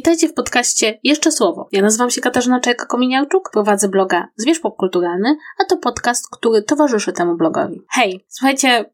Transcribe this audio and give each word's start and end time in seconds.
Witajcie 0.00 0.28
w 0.28 0.34
podcaście 0.34 0.98
Jeszcze 1.04 1.32
Słowo. 1.32 1.68
Ja 1.72 1.82
nazywam 1.82 2.10
się 2.10 2.20
Katarzyna 2.20 2.60
Czajka-Kominiarczuk, 2.60 3.50
prowadzę 3.52 3.88
bloga 3.88 4.28
Zwierz 4.36 4.60
Popkulturalny, 4.60 5.36
a 5.58 5.64
to 5.64 5.76
podcast, 5.76 6.28
który 6.30 6.62
towarzyszy 6.62 7.12
temu 7.12 7.36
blogowi. 7.36 7.82
Hej, 7.90 8.24
słuchajcie, 8.28 8.84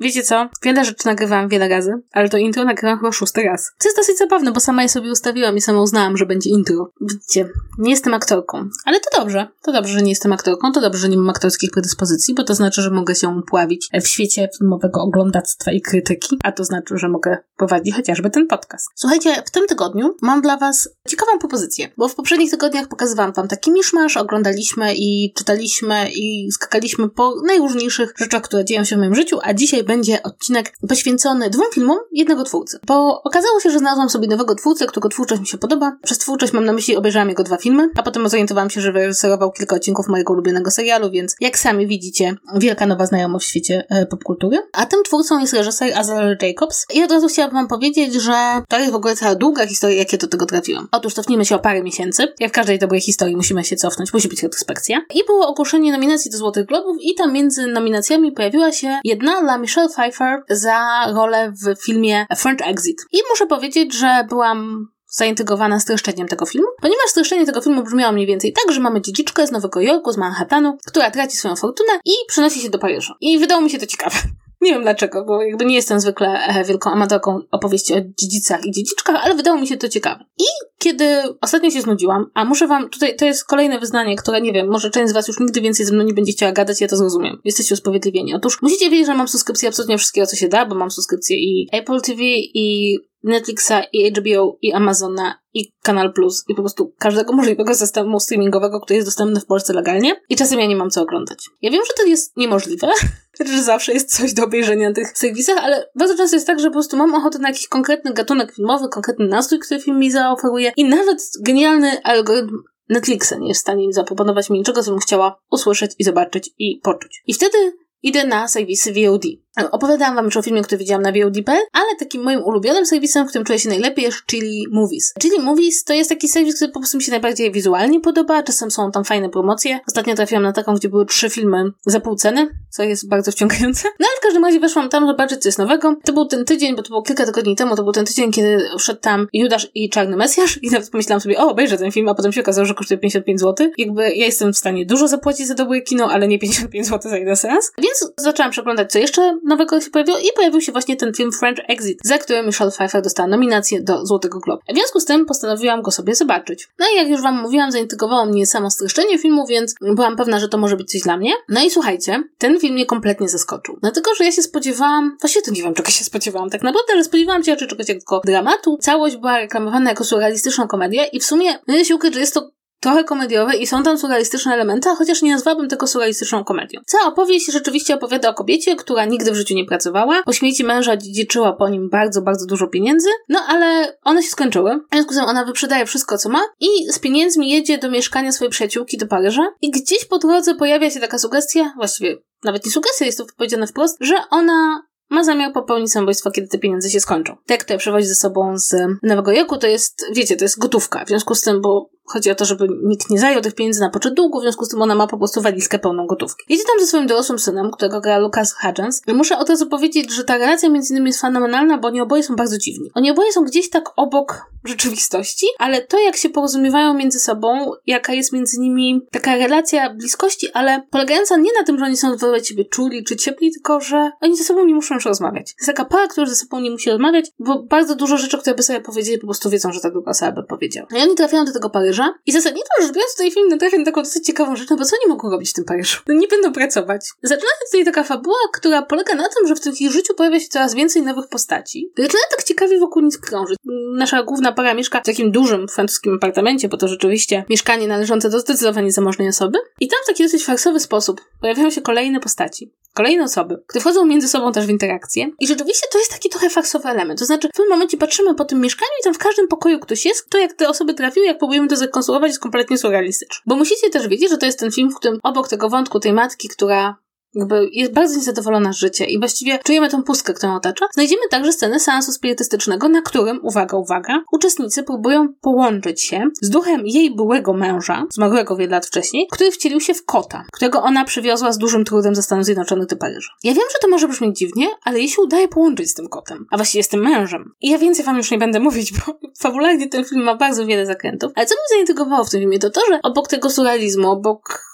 Wiecie 0.00 0.22
co? 0.22 0.48
Wiele 0.62 0.84
rzeczy 0.84 1.06
nagrywałam 1.06 1.48
wiele 1.48 1.68
razy, 1.68 1.92
ale 2.12 2.28
to 2.28 2.38
intro 2.38 2.64
nagrywam 2.64 2.98
chyba 2.98 3.12
szósty 3.12 3.42
raz. 3.42 3.72
Co 3.78 3.88
jest 3.88 3.96
dosyć 3.96 4.18
zabawne, 4.18 4.52
bo 4.52 4.60
sama 4.60 4.82
je 4.82 4.88
sobie 4.88 5.10
ustawiłam 5.10 5.56
i 5.56 5.60
sama 5.60 5.82
uznałam, 5.82 6.16
że 6.16 6.26
będzie 6.26 6.50
intro. 6.50 6.90
Widzicie, 7.00 7.48
nie 7.78 7.90
jestem 7.90 8.14
aktorką. 8.14 8.68
Ale 8.84 9.00
to 9.00 9.20
dobrze. 9.20 9.48
To 9.62 9.72
dobrze, 9.72 9.92
że 9.92 10.02
nie 10.02 10.10
jestem 10.10 10.32
aktorką, 10.32 10.72
to 10.72 10.80
dobrze, 10.80 11.00
że 11.00 11.08
nie 11.08 11.16
mam 11.16 11.30
aktorskich 11.30 11.70
predyspozycji, 11.70 12.34
bo 12.34 12.44
to 12.44 12.54
znaczy, 12.54 12.82
że 12.82 12.90
mogę 12.90 13.14
się 13.14 13.42
pławić 13.46 13.88
w 14.02 14.08
świecie 14.08 14.48
filmowego 14.58 15.02
oglądactwa 15.02 15.72
i 15.72 15.80
krytyki, 15.80 16.38
a 16.42 16.52
to 16.52 16.64
znaczy, 16.64 16.98
że 16.98 17.08
mogę 17.08 17.38
prowadzić 17.56 17.94
chociażby 17.94 18.30
ten 18.30 18.46
podcast. 18.46 18.86
Słuchajcie, 18.94 19.42
w 19.46 19.50
tym 19.50 19.66
tygodniu 19.66 20.16
mam 20.22 20.42
dla 20.42 20.56
was 20.56 20.88
ciekawą 21.08 21.38
propozycję, 21.38 21.88
bo 21.96 22.08
w 22.08 22.14
poprzednich 22.14 22.50
tygodniach 22.50 22.88
pokazywałam 22.88 23.32
wam 23.32 23.48
taki 23.48 23.72
miszmasz, 23.72 24.16
oglądaliśmy 24.16 24.94
i 24.94 25.32
czytaliśmy 25.36 26.10
i 26.14 26.52
skakaliśmy 26.52 27.08
po 27.08 27.34
najróżniejszych 27.46 28.12
rzeczach, 28.16 28.42
które 28.42 28.64
dzieją 28.64 28.84
się 28.84 28.96
w 28.96 28.98
moim 28.98 29.14
życiu, 29.14 29.38
a 29.42 29.54
dzisiaj 29.54 29.84
będzie 29.90 30.22
odcinek 30.22 30.72
poświęcony 30.88 31.50
dwóm 31.50 31.66
filmom 31.74 31.98
jednego 32.12 32.44
twórcy. 32.44 32.78
Bo 32.86 33.22
okazało 33.22 33.60
się, 33.60 33.70
że 33.70 33.78
znalazłam 33.78 34.10
sobie 34.10 34.28
nowego 34.28 34.54
twórcę, 34.54 34.86
którego 34.86 35.08
twórczość 35.08 35.40
mi 35.40 35.46
się 35.46 35.58
podoba. 35.58 35.96
Przez 36.02 36.18
twórczość 36.18 36.52
mam 36.52 36.64
na 36.64 36.72
myśli, 36.72 36.96
obejrzałam 36.96 37.28
jego 37.28 37.42
dwa 37.42 37.56
filmy, 37.56 37.88
a 37.96 38.02
potem 38.02 38.28
zorientowałam 38.28 38.70
się, 38.70 38.80
że 38.80 38.92
wyreżyserował 38.92 39.52
kilka 39.52 39.76
odcinków 39.76 40.08
mojego 40.08 40.32
ulubionego 40.32 40.70
serialu, 40.70 41.10
więc 41.10 41.36
jak 41.40 41.58
sami 41.58 41.86
widzicie, 41.86 42.36
wielka 42.54 42.86
nowa 42.86 43.06
znajomość 43.06 43.46
w 43.46 43.48
świecie 43.48 43.86
e, 43.88 44.06
popkultury. 44.06 44.58
A 44.72 44.86
tym 44.86 45.02
twórcą 45.02 45.38
jest 45.38 45.52
reżyser 45.52 45.98
Azel 45.98 46.38
Jacobs. 46.42 46.86
I 46.94 47.02
od 47.02 47.12
razu 47.12 47.28
chciałabym 47.28 47.54
wam 47.54 47.68
powiedzieć, 47.68 48.14
że 48.14 48.62
to 48.68 48.78
jest 48.78 48.92
w 48.92 48.94
ogóle 48.94 49.16
cała 49.16 49.34
długa 49.34 49.66
historia, 49.66 49.98
jak 49.98 50.12
ja 50.12 50.18
do 50.18 50.26
tego 50.26 50.46
trafiłam. 50.46 50.88
Otóż 50.92 51.14
cofnijmy 51.14 51.44
się 51.44 51.54
o 51.54 51.58
parę 51.58 51.82
miesięcy. 51.82 52.28
Jak 52.40 52.50
w 52.50 52.54
każdej 52.54 52.78
dobrej 52.78 53.00
historii 53.00 53.36
musimy 53.36 53.64
się 53.64 53.76
cofnąć, 53.76 54.12
musi 54.12 54.28
być 54.28 54.42
retrospekcja. 54.42 55.02
I 55.14 55.24
było 55.26 55.46
ogłoszenie 55.46 55.92
nominacji 55.92 56.30
do 56.30 56.38
Złotych 56.38 56.66
Globów 56.66 56.96
i 57.00 57.14
tam 57.14 57.32
między 57.32 57.66
nominacjami 57.66 58.32
pojawiła 58.32 58.72
się 58.72 59.00
jedna 59.04 59.40
dla 59.42 59.58
Michelle 59.58 59.79
Pfeiffer 59.88 60.42
za 60.50 61.06
rolę 61.14 61.52
w 61.52 61.84
filmie 61.84 62.26
French 62.36 62.68
Exit. 62.68 62.98
I 63.12 63.18
muszę 63.30 63.46
powiedzieć, 63.46 63.94
że 63.94 64.26
byłam 64.28 64.88
zaintrygowana 65.10 65.80
streszczeniem 65.80 66.28
tego 66.28 66.46
filmu, 66.46 66.68
ponieważ 66.80 67.06
streszczenie 67.06 67.46
tego 67.46 67.60
filmu 67.60 67.82
brzmiało 67.82 68.12
mniej 68.12 68.26
więcej 68.26 68.52
tak, 68.52 68.74
że 68.74 68.80
mamy 68.80 69.00
dziedziczkę 69.00 69.46
z 69.46 69.50
Nowego 69.50 69.80
Jorku, 69.80 70.12
z 70.12 70.16
Manhattanu, 70.16 70.78
która 70.86 71.10
traci 71.10 71.36
swoją 71.36 71.56
fortunę 71.56 71.92
i 72.04 72.12
przenosi 72.28 72.60
się 72.60 72.70
do 72.70 72.78
Paryża. 72.78 73.14
I 73.20 73.38
wydało 73.38 73.60
mi 73.60 73.70
się 73.70 73.78
to 73.78 73.86
ciekawe. 73.86 74.16
Nie 74.60 74.72
wiem 74.72 74.82
dlaczego, 74.82 75.24
bo 75.24 75.42
jakby 75.42 75.64
nie 75.64 75.74
jestem 75.74 76.00
zwykle 76.00 76.28
e, 76.28 76.64
wielką 76.64 76.90
amatorką 76.90 77.40
opowieści 77.50 77.94
o 77.94 78.00
dziedzicach 78.20 78.66
i 78.66 78.70
dziedziczkach, 78.70 79.16
ale 79.24 79.34
wydało 79.34 79.60
mi 79.60 79.66
się 79.66 79.76
to 79.76 79.88
ciekawe. 79.88 80.24
I 80.38 80.44
kiedy 80.78 81.06
ostatnio 81.40 81.70
się 81.70 81.80
znudziłam, 81.80 82.30
a 82.34 82.44
muszę 82.44 82.66
wam, 82.66 82.90
tutaj 82.90 83.16
to 83.16 83.24
jest 83.24 83.44
kolejne 83.44 83.78
wyznanie, 83.78 84.16
które 84.16 84.40
nie 84.40 84.52
wiem, 84.52 84.68
może 84.68 84.90
część 84.90 85.10
z 85.10 85.12
was 85.12 85.28
już 85.28 85.40
nigdy 85.40 85.60
więcej 85.60 85.86
ze 85.86 85.94
mną 85.94 86.04
nie 86.04 86.14
będzie 86.14 86.32
chciała 86.32 86.52
gadać, 86.52 86.80
ja 86.80 86.88
to 86.88 86.96
zrozumiem. 86.96 87.40
Jesteście 87.44 87.74
usprawiedliwieni. 87.74 88.34
Otóż 88.34 88.62
musicie 88.62 88.90
wiedzieć, 88.90 89.06
że 89.06 89.14
mam 89.14 89.28
subskrypcję 89.28 89.68
absolutnie 89.68 89.98
wszystkiego, 89.98 90.26
co 90.26 90.36
się 90.36 90.48
da, 90.48 90.66
bo 90.66 90.74
mam 90.74 90.90
subskrypcję 90.90 91.36
i 91.36 91.68
Apple 91.72 92.00
TV, 92.00 92.22
i 92.54 92.96
Netflixa, 93.22 93.72
i 93.92 94.12
HBO, 94.12 94.58
i 94.62 94.72
Amazona, 94.72 95.34
i 95.54 95.72
Kanal 95.82 96.12
Plus, 96.12 96.44
i 96.48 96.54
po 96.54 96.62
prostu 96.62 96.94
każdego 96.98 97.32
możliwego 97.32 97.74
systemu 97.74 98.20
streamingowego, 98.20 98.80
który 98.80 98.96
jest 98.96 99.08
dostępny 99.08 99.40
w 99.40 99.46
Polsce 99.46 99.72
legalnie, 99.72 100.20
i 100.28 100.36
czasem 100.36 100.60
ja 100.60 100.66
nie 100.66 100.76
mam 100.76 100.90
co 100.90 101.02
oglądać. 101.02 101.38
Ja 101.62 101.70
wiem, 101.70 101.82
że 101.86 101.92
to 101.96 102.08
jest 102.08 102.36
niemożliwe, 102.36 102.88
że 103.52 103.62
zawsze 103.62 103.92
jest 103.92 104.16
coś 104.16 104.34
do 104.34 104.44
obejrzenia 104.44 104.88
na 104.88 104.94
tych 104.94 105.18
serwisach, 105.18 105.58
ale 105.58 105.90
bardzo 105.94 106.16
często 106.16 106.36
jest 106.36 106.46
tak, 106.46 106.60
że 106.60 106.68
po 106.68 106.72
prostu 106.72 106.96
mam 106.96 107.14
ochotę 107.14 107.38
na 107.38 107.48
jakiś 107.48 107.68
konkretny 107.68 108.12
gatunek 108.12 108.54
filmowy, 108.54 108.88
konkretny 108.88 109.26
nastrój, 109.26 109.60
który 109.60 109.80
film 109.80 109.98
mi 109.98 110.10
zaoferuje 110.10 110.72
i 110.76 110.84
nawet 110.84 111.18
genialny 111.40 112.02
algorytm 112.02 112.62
Netflixa 112.90 113.32
nie 113.38 113.48
jest 113.48 113.60
w 113.60 113.62
stanie 113.62 113.92
zaproponować 113.92 114.50
mi 114.50 114.58
niczego, 114.58 114.82
co 114.82 114.90
bym 114.90 115.00
chciała 115.00 115.40
usłyszeć 115.50 115.92
i 115.98 116.04
zobaczyć 116.04 116.50
i 116.58 116.80
poczuć. 116.82 117.22
I 117.26 117.34
wtedy 117.34 117.72
idę 118.02 118.26
na 118.26 118.48
serwisy 118.48 118.92
VOD. 118.92 119.24
Opowiadałam 119.70 120.14
wam 120.14 120.24
już 120.24 120.36
o 120.36 120.42
filmie, 120.42 120.62
który 120.62 120.78
widziałam 120.78 121.02
na 121.02 121.12
VOD.pl, 121.12 121.60
ale 121.72 121.96
takim 121.98 122.22
moim 122.22 122.42
ulubionym 122.42 122.86
serwisem, 122.86 123.26
w 123.26 123.28
którym 123.28 123.44
czuję 123.44 123.58
się 123.58 123.68
najlepiej 123.68 124.04
jest 124.04 124.26
Chili 124.26 124.66
Movies. 124.70 125.14
Chili 125.22 125.40
Movies 125.40 125.84
to 125.84 125.92
jest 125.92 126.10
taki 126.10 126.28
serwis, 126.28 126.56
który 126.56 126.72
po 126.72 126.80
prostu 126.80 126.96
mi 126.96 127.02
się 127.02 127.10
najbardziej 127.10 127.52
wizualnie 127.52 128.00
podoba, 128.00 128.42
czasem 128.42 128.70
są 128.70 128.90
tam 128.90 129.04
fajne 129.04 129.28
promocje. 129.28 129.80
Ostatnio 129.88 130.14
trafiłam 130.14 130.42
na 130.42 130.52
taką, 130.52 130.74
gdzie 130.74 130.88
były 130.88 131.06
trzy 131.06 131.30
filmy 131.30 131.64
za 131.86 132.00
pół 132.00 132.16
ceny, 132.16 132.48
co 132.70 132.82
jest 132.82 133.08
bardzo 133.08 133.32
wciągające. 133.32 133.88
No 134.00 134.06
ale 134.06 134.18
w 134.18 134.22
każdym 134.22 134.44
razie 134.44 134.60
weszłam 134.60 134.88
tam 134.88 135.06
zobaczyć, 135.06 135.42
co 135.42 135.48
jest 135.48 135.58
nowego. 135.58 135.96
To 136.04 136.12
był 136.12 136.26
ten 136.26 136.44
tydzień, 136.44 136.76
bo 136.76 136.82
to 136.82 136.88
było 136.88 137.02
kilka 137.02 137.26
tygodni 137.26 137.56
temu, 137.56 137.76
to 137.76 137.82
był 137.82 137.92
ten 137.92 138.04
tydzień, 138.04 138.32
kiedy 138.32 138.58
szedł 138.78 139.00
tam 139.00 139.26
Judasz 139.32 139.70
i 139.74 139.90
Czarny 139.90 140.16
Mesjasz 140.16 140.62
i 140.62 140.70
nawet 140.70 140.90
pomyślałam 140.90 141.20
sobie, 141.20 141.38
o, 141.38 141.50
obejrzę 141.50 141.78
ten 141.78 141.92
film, 141.92 142.08
a 142.08 142.14
potem 142.14 142.32
się 142.32 142.40
okazało, 142.40 142.66
że 142.66 142.74
kosztuje 142.74 142.98
55 142.98 143.40
zł. 143.40 143.70
Jakby 143.78 144.02
ja 144.02 144.26
jestem 144.26 144.52
w 144.52 144.56
stanie 144.56 144.86
dużo 144.86 145.08
zapłacić 145.08 145.46
za 145.46 145.54
dobre 145.54 145.80
kino, 145.80 146.10
ale 146.10 146.28
nie 146.28 146.38
55 146.38 146.86
zł 146.86 147.10
za 147.10 147.18
jeden 147.18 147.36
seans. 147.36 147.72
Więc 147.78 147.89
zaczęłam 148.16 148.50
przeglądać, 148.50 148.92
co 148.92 148.98
jeszcze 148.98 149.38
nowego 149.44 149.80
się 149.80 149.90
pojawiło 149.90 150.18
i 150.18 150.26
pojawił 150.36 150.60
się 150.60 150.72
właśnie 150.72 150.96
ten 150.96 151.14
film 151.14 151.32
French 151.32 151.60
Exit, 151.68 151.98
za 152.04 152.18
który 152.18 152.42
Michelle 152.42 152.70
Pfeiffer 152.70 153.02
dostała 153.02 153.28
nominację 153.28 153.82
do 153.82 154.06
Złotego 154.06 154.38
Globu. 154.38 154.62
W 154.68 154.76
związku 154.76 155.00
z 155.00 155.04
tym 155.04 155.26
postanowiłam 155.26 155.82
go 155.82 155.90
sobie 155.90 156.14
zobaczyć. 156.14 156.68
No 156.78 156.86
i 156.92 156.96
jak 156.96 157.08
już 157.08 157.22
wam 157.22 157.42
mówiłam, 157.42 157.72
zaintrygowało 157.72 158.26
mnie 158.26 158.46
samo 158.46 158.70
streszczenie 158.70 159.18
filmu, 159.18 159.46
więc 159.46 159.74
byłam 159.80 160.16
pewna, 160.16 160.40
że 160.40 160.48
to 160.48 160.58
może 160.58 160.76
być 160.76 160.90
coś 160.90 161.00
dla 161.02 161.16
mnie. 161.16 161.32
No 161.48 161.64
i 161.64 161.70
słuchajcie, 161.70 162.22
ten 162.38 162.60
film 162.60 162.74
mnie 162.74 162.86
kompletnie 162.86 163.28
zaskoczył. 163.28 163.78
Dlatego, 163.82 164.14
że 164.14 164.24
ja 164.24 164.32
się 164.32 164.42
spodziewałam, 164.42 165.16
właściwie 165.20 165.42
to 165.42 165.50
nie 165.50 165.62
wiem, 165.62 165.74
czego 165.74 165.90
się 165.90 166.04
spodziewałam 166.04 166.50
tak 166.50 166.62
naprawdę, 166.62 166.92
ale 166.92 167.04
spodziewałam 167.04 167.44
się 167.44 167.52
raczej 167.52 167.68
czegoś 167.68 167.88
jako 167.88 168.20
dramatu. 168.24 168.78
Całość 168.80 169.16
była 169.16 169.38
reklamowana 169.38 169.90
jako 169.90 170.04
surrealistyczną 170.04 170.68
komedię 170.68 171.04
i 171.04 171.20
w 171.20 171.24
sumie, 171.24 171.58
no 171.68 171.84
się 171.84 171.94
ukryć, 171.94 172.14
że 172.14 172.20
jest 172.20 172.34
to 172.34 172.50
trochę 172.80 173.04
komediowe 173.04 173.56
i 173.56 173.66
są 173.66 173.82
tam 173.82 173.98
surrealistyczne 173.98 174.54
elementy, 174.54 174.88
chociaż 174.88 175.22
nie 175.22 175.32
nazwałabym 175.32 175.68
tego 175.68 175.86
surrealistyczną 175.86 176.44
komedią. 176.44 176.80
Cała 176.86 177.04
opowieść 177.04 177.52
rzeczywiście 177.52 177.94
opowiada 177.94 178.28
o 178.28 178.34
kobiecie, 178.34 178.76
która 178.76 179.04
nigdy 179.04 179.32
w 179.32 179.34
życiu 179.34 179.54
nie 179.54 179.64
pracowała, 179.64 180.22
po 180.22 180.32
śmierci 180.32 180.64
męża 180.64 180.96
dziedziczyła 180.96 181.52
po 181.52 181.68
nim 181.68 181.88
bardzo, 181.88 182.22
bardzo 182.22 182.46
dużo 182.46 182.66
pieniędzy, 182.66 183.08
no 183.28 183.40
ale 183.48 183.96
one 184.02 184.22
się 184.22 184.28
skończyły. 184.28 184.80
W 184.90 184.94
związku 184.94 185.12
z 185.12 185.16
tym 185.16 185.24
ona 185.24 185.44
wyprzedaje 185.44 185.86
wszystko, 185.86 186.18
co 186.18 186.28
ma 186.28 186.40
i 186.60 186.92
z 186.92 186.98
pieniędzmi 186.98 187.50
jedzie 187.50 187.78
do 187.78 187.90
mieszkania 187.90 188.32
swojej 188.32 188.50
przyjaciółki 188.50 188.98
do 188.98 189.06
Paryża 189.06 189.42
i 189.60 189.70
gdzieś 189.70 190.04
po 190.04 190.18
drodze 190.18 190.54
pojawia 190.54 190.90
się 190.90 191.00
taka 191.00 191.18
sugestia, 191.18 191.72
właściwie 191.76 192.16
nawet 192.44 192.66
nie 192.66 192.72
sugestia, 192.72 193.04
jest 193.04 193.18
to 193.18 193.24
powiedziane 193.36 193.66
wprost, 193.66 193.96
że 194.00 194.14
ona 194.30 194.82
ma 195.10 195.24
zamiar 195.24 195.52
popełnić 195.52 195.92
samobójstwo, 195.92 196.30
kiedy 196.30 196.48
te 196.48 196.58
pieniądze 196.58 196.90
się 196.90 197.00
skończą. 197.00 197.36
Tak, 197.46 197.64
które 197.64 197.78
przewozi 197.78 198.06
ze 198.06 198.14
sobą 198.14 198.58
z 198.58 198.74
Nowego 199.02 199.32
Jorku, 199.32 199.58
to 199.58 199.66
jest, 199.66 200.06
wiecie, 200.12 200.36
to 200.36 200.44
jest 200.44 200.58
gotówka. 200.58 201.04
W 201.04 201.08
związku 201.08 201.34
z 201.34 201.42
tym, 201.42 201.60
bo 201.60 201.90
Chodzi 202.12 202.30
o 202.30 202.34
to, 202.34 202.44
żeby 202.44 202.68
nikt 202.82 203.10
nie 203.10 203.18
zajął 203.18 203.40
tych 203.40 203.54
pieniędzy 203.54 203.80
na 203.80 203.90
poczet 203.90 204.14
długu, 204.14 204.40
w 204.40 204.42
związku 204.42 204.64
z 204.64 204.68
tym 204.68 204.82
ona 204.82 204.94
ma 204.94 205.06
po 205.06 205.18
prostu 205.18 205.42
walizkę 205.42 205.78
pełną 205.78 206.06
gotówki. 206.06 206.44
Jedzie 206.48 206.64
tam 206.64 206.80
ze 206.80 206.86
swoim 206.86 207.06
dorosłym 207.06 207.38
synem, 207.38 207.70
którego 207.70 208.00
gra 208.00 208.18
Lucas 208.18 208.54
Hudgens. 208.54 209.02
Muszę 209.06 209.38
od 209.38 209.48
razu 209.48 209.66
powiedzieć, 209.66 210.12
że 210.12 210.24
ta 210.24 210.38
relacja 210.38 210.68
między 210.68 210.94
nimi 210.94 211.06
jest 211.06 211.20
fenomenalna, 211.20 211.78
bo 211.78 211.88
oni 211.88 212.00
oboje 212.00 212.22
są 212.22 212.36
bardzo 212.36 212.58
dziwni. 212.58 212.90
Oni 212.94 213.10
oboje 213.10 213.32
są 213.32 213.44
gdzieś 213.44 213.70
tak 213.70 213.84
obok 213.96 214.50
rzeczywistości, 214.64 215.46
ale 215.58 215.80
to 215.80 216.00
jak 216.00 216.16
się 216.16 216.28
porozumiewają 216.28 216.94
między 216.94 217.20
sobą, 217.20 217.72
jaka 217.86 218.12
jest 218.12 218.32
między 218.32 218.60
nimi 218.60 219.00
taka 219.12 219.36
relacja 219.36 219.94
bliskości, 219.94 220.52
ale 220.52 220.82
polegająca 220.90 221.36
nie 221.36 221.50
na 221.58 221.64
tym, 221.64 221.78
że 221.78 221.84
oni 221.84 221.96
są 221.96 222.16
wobec 222.16 222.46
siebie 222.46 222.64
czuli 222.64 223.04
czy 223.04 223.16
ciepli, 223.16 223.52
tylko 223.52 223.80
że 223.80 224.10
oni 224.20 224.36
ze 224.36 224.44
sobą 224.44 224.64
nie 224.64 224.74
muszą 224.74 224.94
już 224.94 225.04
rozmawiać. 225.04 225.54
Jest 225.58 225.66
taka 225.66 225.84
para, 225.84 226.06
która 226.08 226.26
ze 226.26 226.36
sobą 226.36 226.60
nie 226.60 226.70
musi 226.70 226.90
rozmawiać, 226.90 227.30
bo 227.38 227.62
bardzo 227.62 227.94
dużo 227.94 228.16
rzeczy, 228.16 228.38
które 228.38 228.56
by 228.56 228.62
sobie 228.62 228.80
powiedzieli, 228.80 229.18
po 229.18 229.26
prostu 229.26 229.50
wiedzą, 229.50 229.72
że 229.72 229.80
ta 229.80 229.90
druga 229.90 230.10
osoba 230.10 230.32
by 230.32 230.44
powiedziała. 230.44 230.88
No 230.90 230.98
I 230.98 231.02
oni 231.02 231.14
trafiają 231.14 231.44
do 231.44 231.52
tego 231.52 231.70
Paryża 231.70 231.99
i 232.26 232.32
zasadniczo 232.32 232.68
rzecz 232.80 232.92
biorąc, 232.92 233.12
tutaj 233.12 233.30
film 233.30 233.48
natrafia 233.48 233.78
na 233.78 233.84
taką 233.84 234.02
dosyć 234.02 234.26
ciekawą 234.26 234.56
rzecz, 234.56 234.70
no 234.70 234.76
bo 234.76 234.84
co 234.84 234.96
oni 234.96 235.08
mogą 235.08 235.30
robić 235.30 235.50
w 235.50 235.52
tym 235.52 235.64
Paryżu? 235.64 236.00
No 236.08 236.14
nie 236.14 236.28
będą 236.28 236.52
pracować. 236.52 237.10
Zaczyna 237.22 237.50
się 237.50 237.64
tutaj 237.70 237.84
taka 237.84 238.04
fabuła, 238.04 238.38
która 238.52 238.82
polega 238.82 239.14
na 239.14 239.28
tym, 239.28 239.48
że 239.48 239.54
w 239.54 239.80
ich 239.80 239.92
życiu 239.92 240.14
pojawia 240.14 240.40
się 240.40 240.48
coraz 240.48 240.74
więcej 240.74 241.02
nowych 241.02 241.28
postaci. 241.28 241.92
Zaczyna 241.98 242.22
tak 242.30 242.42
ciekawie 242.42 242.78
wokół 242.78 243.02
nich 243.02 243.20
krążyć. 243.20 243.58
Nasza 243.94 244.22
główna 244.22 244.52
para 244.52 244.74
mieszka 244.74 245.00
w 245.00 245.04
takim 245.04 245.32
dużym 245.32 245.68
francuskim 245.68 246.14
apartamencie, 246.14 246.68
bo 246.68 246.76
to 246.76 246.88
rzeczywiście 246.88 247.44
mieszkanie 247.50 247.88
należące 247.88 248.30
do 248.30 248.40
zdecydowanie 248.40 248.92
zamożnej 248.92 249.28
osoby. 249.28 249.58
I 249.80 249.88
tam 249.88 249.98
w 250.04 250.06
taki 250.06 250.22
dosyć 250.22 250.44
farsowy 250.44 250.80
sposób 250.80 251.20
pojawiają 251.40 251.70
się 251.70 251.80
kolejne 251.80 252.20
postaci 252.20 252.72
kolejne 252.94 253.24
osoby, 253.24 253.62
które 253.66 253.80
wchodzą 253.80 254.06
między 254.06 254.28
sobą 254.28 254.52
też 254.52 254.66
w 254.66 254.70
interakcję. 254.70 255.30
I 255.40 255.46
rzeczywiście 255.46 255.86
to 255.92 255.98
jest 255.98 256.10
taki 256.10 256.28
trochę 256.28 256.50
faksowy 256.50 256.88
element. 256.88 257.18
To 257.18 257.26
znaczy, 257.26 257.48
w 257.48 257.56
pewnym 257.56 257.70
momencie 257.70 257.96
patrzymy 257.96 258.34
po 258.34 258.44
tym 258.44 258.60
mieszkaniu 258.60 258.90
i 259.00 259.04
tam 259.04 259.14
w 259.14 259.18
każdym 259.18 259.48
pokoju 259.48 259.78
ktoś 259.78 260.06
jest, 260.06 260.30
to 260.30 260.38
jak 260.38 260.52
te 260.52 260.68
osoby 260.68 260.94
trafiły, 260.94 261.26
jak 261.26 261.38
próbujemy 261.38 261.68
to 261.68 261.76
zrekonstruować, 261.90 262.28
jest 262.28 262.40
kompletnie 262.40 262.78
surrealistyczne. 262.78 263.42
Bo 263.46 263.56
musicie 263.56 263.90
też 263.90 264.08
wiedzieć, 264.08 264.30
że 264.30 264.38
to 264.38 264.46
jest 264.46 264.58
ten 264.58 264.70
film, 264.70 264.90
w 264.90 264.94
którym 264.94 265.18
obok 265.22 265.48
tego 265.48 265.68
wątku 265.68 266.00
tej 266.00 266.12
matki, 266.12 266.48
która 266.48 266.96
jakby 267.34 267.68
jest 267.72 267.92
bardzo 267.92 268.16
niezadowolona 268.16 268.72
z 268.72 268.76
życia 268.76 269.04
i 269.04 269.18
właściwie 269.18 269.58
czujemy 269.64 269.88
tą 269.88 270.02
pustkę, 270.02 270.34
którą 270.34 270.54
otacza, 270.54 270.86
znajdziemy 270.94 271.22
także 271.30 271.52
scenę 271.52 271.80
seansu 271.80 272.12
spirytystycznego, 272.12 272.88
na 272.88 273.02
którym, 273.02 273.40
uwaga, 273.42 273.76
uwaga, 273.76 274.22
uczestnicy 274.32 274.82
próbują 274.82 275.28
połączyć 275.40 276.02
się 276.02 276.22
z 276.42 276.50
duchem 276.50 276.80
jej 276.84 277.14
byłego 277.14 277.52
męża, 277.52 278.06
zmarłego 278.14 278.56
wiele 278.56 278.70
lat 278.70 278.86
wcześniej, 278.86 279.26
który 279.32 279.50
wcielił 279.50 279.80
się 279.80 279.94
w 279.94 280.04
kota, 280.04 280.44
którego 280.52 280.82
ona 280.82 281.04
przywiozła 281.04 281.52
z 281.52 281.58
dużym 281.58 281.84
trudem 281.84 282.14
ze 282.14 282.22
Stanów 282.22 282.44
Zjednoczonych 282.44 282.86
do 282.86 282.96
Paryża. 282.96 283.32
Ja 283.44 283.54
wiem, 283.54 283.64
że 283.72 283.78
to 283.82 283.88
może 283.88 284.08
brzmieć 284.08 284.38
dziwnie, 284.38 284.66
ale 284.84 284.98
jej 284.98 285.08
się 285.08 285.22
udaje 285.22 285.48
połączyć 285.48 285.90
z 285.90 285.94
tym 285.94 286.08
kotem, 286.08 286.46
a 286.50 286.56
właściwie 286.56 286.84
z 286.84 286.88
tym 286.88 287.00
mężem. 287.00 287.54
I 287.60 287.70
ja 287.70 287.78
więcej 287.78 288.04
wam 288.04 288.16
już 288.16 288.30
nie 288.30 288.38
będę 288.38 288.60
mówić, 288.60 288.92
bo 288.92 289.18
fabularnie 289.42 289.88
ten 289.88 290.04
film 290.04 290.22
ma 290.22 290.36
bardzo 290.36 290.66
wiele 290.66 290.86
zakrętów, 290.86 291.32
ale 291.34 291.46
co 291.46 291.54
mnie 291.54 291.76
zaintrygowało 291.76 292.24
w 292.24 292.30
tym 292.30 292.40
filmie, 292.40 292.58
to 292.58 292.70
to, 292.70 292.80
że 292.88 293.00
obok 293.02 293.28
tego 293.28 293.50
surrealizmu, 293.50 294.10
obok 294.10 294.69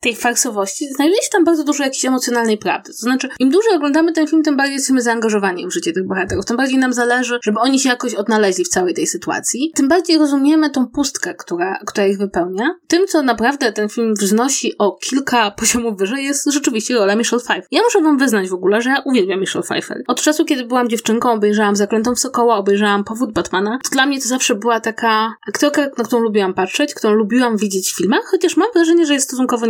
tej 0.00 0.16
farsowości 0.16 0.88
znajduje 0.94 1.22
się 1.22 1.28
tam 1.32 1.44
bardzo 1.44 1.64
dużo 1.64 1.84
jakiejś 1.84 2.04
emocjonalnej 2.04 2.58
prawdy. 2.58 2.92
To 2.92 2.98
znaczy, 2.98 3.28
im 3.38 3.50
dłużej 3.50 3.72
oglądamy 3.76 4.12
ten 4.12 4.26
film, 4.26 4.42
tym 4.42 4.56
bardziej 4.56 4.74
jesteśmy 4.74 5.02
zaangażowani 5.02 5.66
w 5.66 5.72
życie 5.72 5.92
tych 5.92 6.06
bohaterów, 6.06 6.44
tym 6.44 6.56
bardziej 6.56 6.78
nam 6.78 6.92
zależy, 6.92 7.38
żeby 7.42 7.60
oni 7.60 7.80
się 7.80 7.88
jakoś 7.88 8.14
odnaleźli 8.14 8.64
w 8.64 8.68
całej 8.68 8.94
tej 8.94 9.06
sytuacji, 9.06 9.72
tym 9.74 9.88
bardziej 9.88 10.18
rozumiemy 10.18 10.70
tą 10.70 10.86
pustkę, 10.86 11.34
która, 11.34 11.78
która 11.86 12.06
ich 12.06 12.18
wypełnia. 12.18 12.74
Tym, 12.88 13.06
co 13.06 13.22
naprawdę 13.22 13.72
ten 13.72 13.88
film 13.88 14.14
wznosi 14.14 14.78
o 14.78 14.92
kilka 14.92 15.50
poziomów 15.50 15.98
wyżej, 15.98 16.24
jest 16.24 16.52
rzeczywiście 16.52 16.94
rola 16.94 17.16
Michelle 17.16 17.42
Pfeiffer. 17.42 17.68
Ja 17.70 17.82
muszę 17.82 18.02
wam 18.02 18.18
wyznać 18.18 18.48
w 18.48 18.54
ogóle, 18.54 18.82
że 18.82 18.90
ja 18.90 19.02
uwielbiam 19.04 19.40
Michelle 19.40 19.62
Pfeiffer. 19.62 20.02
Od 20.06 20.20
czasu, 20.20 20.44
kiedy 20.44 20.64
byłam 20.64 20.88
dziewczynką, 20.88 21.32
obejrzałam 21.32 21.76
Zaklętą 21.76 22.16
Sokoła, 22.16 22.56
obejrzałam 22.56 23.04
Powód 23.04 23.32
Batmana. 23.32 23.78
To 23.84 23.90
dla 23.90 24.06
mnie 24.06 24.20
to 24.20 24.28
zawsze 24.28 24.54
była 24.54 24.80
taka 24.80 25.34
aktorka, 25.48 25.82
na 25.98 26.04
którą 26.04 26.22
lubiłam 26.22 26.54
patrzeć, 26.54 26.94
którą 26.94 27.14
lubiłam 27.14 27.56
widzieć 27.56 27.92
w 27.92 27.96
filmach, 27.96 28.24
chociaż 28.24 28.56
mam 28.56 28.68
wrażenie, 28.74 29.06
że 29.06 29.14
jest 29.14 29.26
stosunkowo 29.26 29.66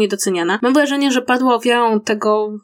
Mam 0.62 0.74
wrażenie, 0.74 1.12
że 1.12 1.22
padła 1.22 1.54
ofiarą 1.54 2.00
tego 2.00 2.58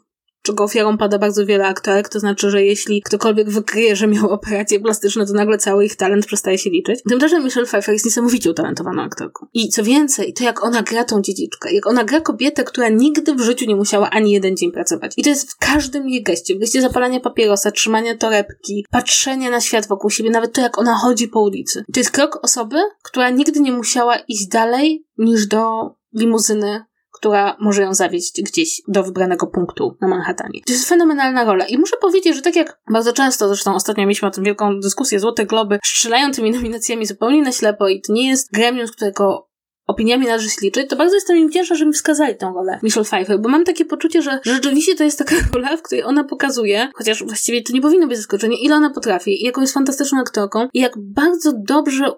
czego 0.47 0.63
ofiarą 0.63 0.97
pada 0.97 1.19
bardzo 1.19 1.45
wiele 1.45 1.67
aktorek, 1.67 2.09
to 2.09 2.19
znaczy, 2.19 2.51
że 2.51 2.63
jeśli 2.63 3.01
ktokolwiek 3.01 3.49
wykryje, 3.49 3.95
że 3.95 4.07
miał 4.07 4.29
operacje 4.29 4.79
plastyczne, 4.79 5.25
to 5.25 5.33
nagle 5.33 5.57
cały 5.57 5.85
ich 5.85 5.95
talent 5.95 6.25
przestaje 6.25 6.57
się 6.57 6.69
liczyć. 6.69 6.99
Tymczasem 7.09 7.43
Michelle 7.43 7.65
Pfeiffer 7.67 7.93
jest 7.93 8.05
niesamowicie 8.05 8.49
utalentowaną 8.49 9.01
aktorką. 9.01 9.47
I 9.53 9.69
co 9.69 9.83
więcej, 9.83 10.33
to 10.33 10.43
jak 10.43 10.63
ona 10.63 10.83
gra 10.83 11.03
tą 11.03 11.21
dziedziczkę, 11.21 11.73
jak 11.73 11.87
ona 11.87 12.03
gra 12.03 12.21
kobietę, 12.21 12.63
która 12.63 12.89
nigdy 12.89 13.35
w 13.35 13.41
życiu 13.41 13.65
nie 13.65 13.75
musiała 13.75 14.09
ani 14.09 14.31
jeden 14.31 14.57
dzień 14.57 14.71
pracować. 14.71 15.13
I 15.17 15.23
to 15.23 15.29
jest 15.29 15.51
w 15.51 15.57
każdym 15.57 16.09
jej 16.09 16.23
geście. 16.23 16.55
W 16.55 16.59
geście 16.59 16.81
zapalania 16.81 17.19
papierosa, 17.19 17.71
trzymania 17.71 18.17
torebki, 18.17 18.85
patrzenia 18.91 19.49
na 19.49 19.61
świat 19.61 19.87
wokół 19.87 20.09
siebie, 20.09 20.29
nawet 20.29 20.53
to 20.53 20.61
jak 20.61 20.77
ona 20.77 20.95
chodzi 20.95 21.27
po 21.27 21.41
ulicy. 21.41 21.83
To 21.93 21.99
jest 21.99 22.11
krok 22.11 22.39
osoby, 22.41 22.77
która 23.03 23.29
nigdy 23.29 23.59
nie 23.59 23.71
musiała 23.71 24.17
iść 24.17 24.47
dalej 24.47 25.05
niż 25.17 25.47
do 25.47 25.91
limuzyny 26.13 26.85
która 27.17 27.57
może 27.59 27.81
ją 27.81 27.93
zawieźć 27.93 28.41
gdzieś 28.41 28.81
do 28.87 29.03
wybranego 29.03 29.47
punktu 29.47 29.97
na 30.01 30.07
Manhattanie. 30.07 30.61
To 30.65 30.73
jest 30.73 30.89
fenomenalna 30.89 31.43
rola 31.43 31.65
i 31.65 31.77
muszę 31.77 31.97
powiedzieć, 32.01 32.35
że 32.35 32.41
tak 32.41 32.55
jak 32.55 32.79
bardzo 32.91 33.13
często, 33.13 33.47
zresztą 33.47 33.75
ostatnio 33.75 34.03
mieliśmy 34.03 34.27
o 34.27 34.31
tym 34.31 34.43
wielką 34.43 34.79
dyskusję, 34.79 35.19
Złote 35.19 35.45
Globy 35.45 35.79
strzelają 35.83 36.31
tymi 36.31 36.51
nominacjami 36.51 37.05
zupełnie 37.05 37.41
na 37.41 37.51
ślepo 37.51 37.87
i 37.87 38.01
to 38.01 38.13
nie 38.13 38.29
jest 38.29 38.51
gremium, 38.51 38.87
z 38.87 38.91
którego 38.91 39.47
opiniami 39.87 40.25
należy 40.25 40.49
się 40.49 40.57
liczyć, 40.61 40.89
to 40.89 40.95
bardzo 40.95 41.15
jestem 41.15 41.37
im 41.37 41.49
wdzięczna, 41.49 41.75
że 41.75 41.85
mi 41.85 41.93
wskazali 41.93 42.35
tą 42.35 42.53
rolę 42.53 42.79
Michelle 42.83 43.05
Pfeiffer, 43.05 43.39
bo 43.39 43.49
mam 43.49 43.63
takie 43.63 43.85
poczucie, 43.85 44.21
że 44.21 44.39
rzeczywiście 44.43 44.95
to 44.95 45.03
jest 45.03 45.19
taka 45.19 45.35
rola, 45.53 45.77
w 45.77 45.81
której 45.81 46.03
ona 46.03 46.23
pokazuje, 46.23 46.89
chociaż 46.95 47.23
właściwie 47.23 47.63
to 47.63 47.73
nie 47.73 47.81
powinno 47.81 48.07
być 48.07 48.17
zaskoczenie, 48.17 48.57
ile 48.61 48.75
ona 48.75 48.89
potrafi 48.89 49.43
jaką 49.43 49.61
jest 49.61 49.73
fantastyczną 49.73 50.19
aktorką 50.19 50.67
i 50.73 50.79
jak 50.79 50.93
bardzo 50.97 51.53
dobrze 51.67 52.11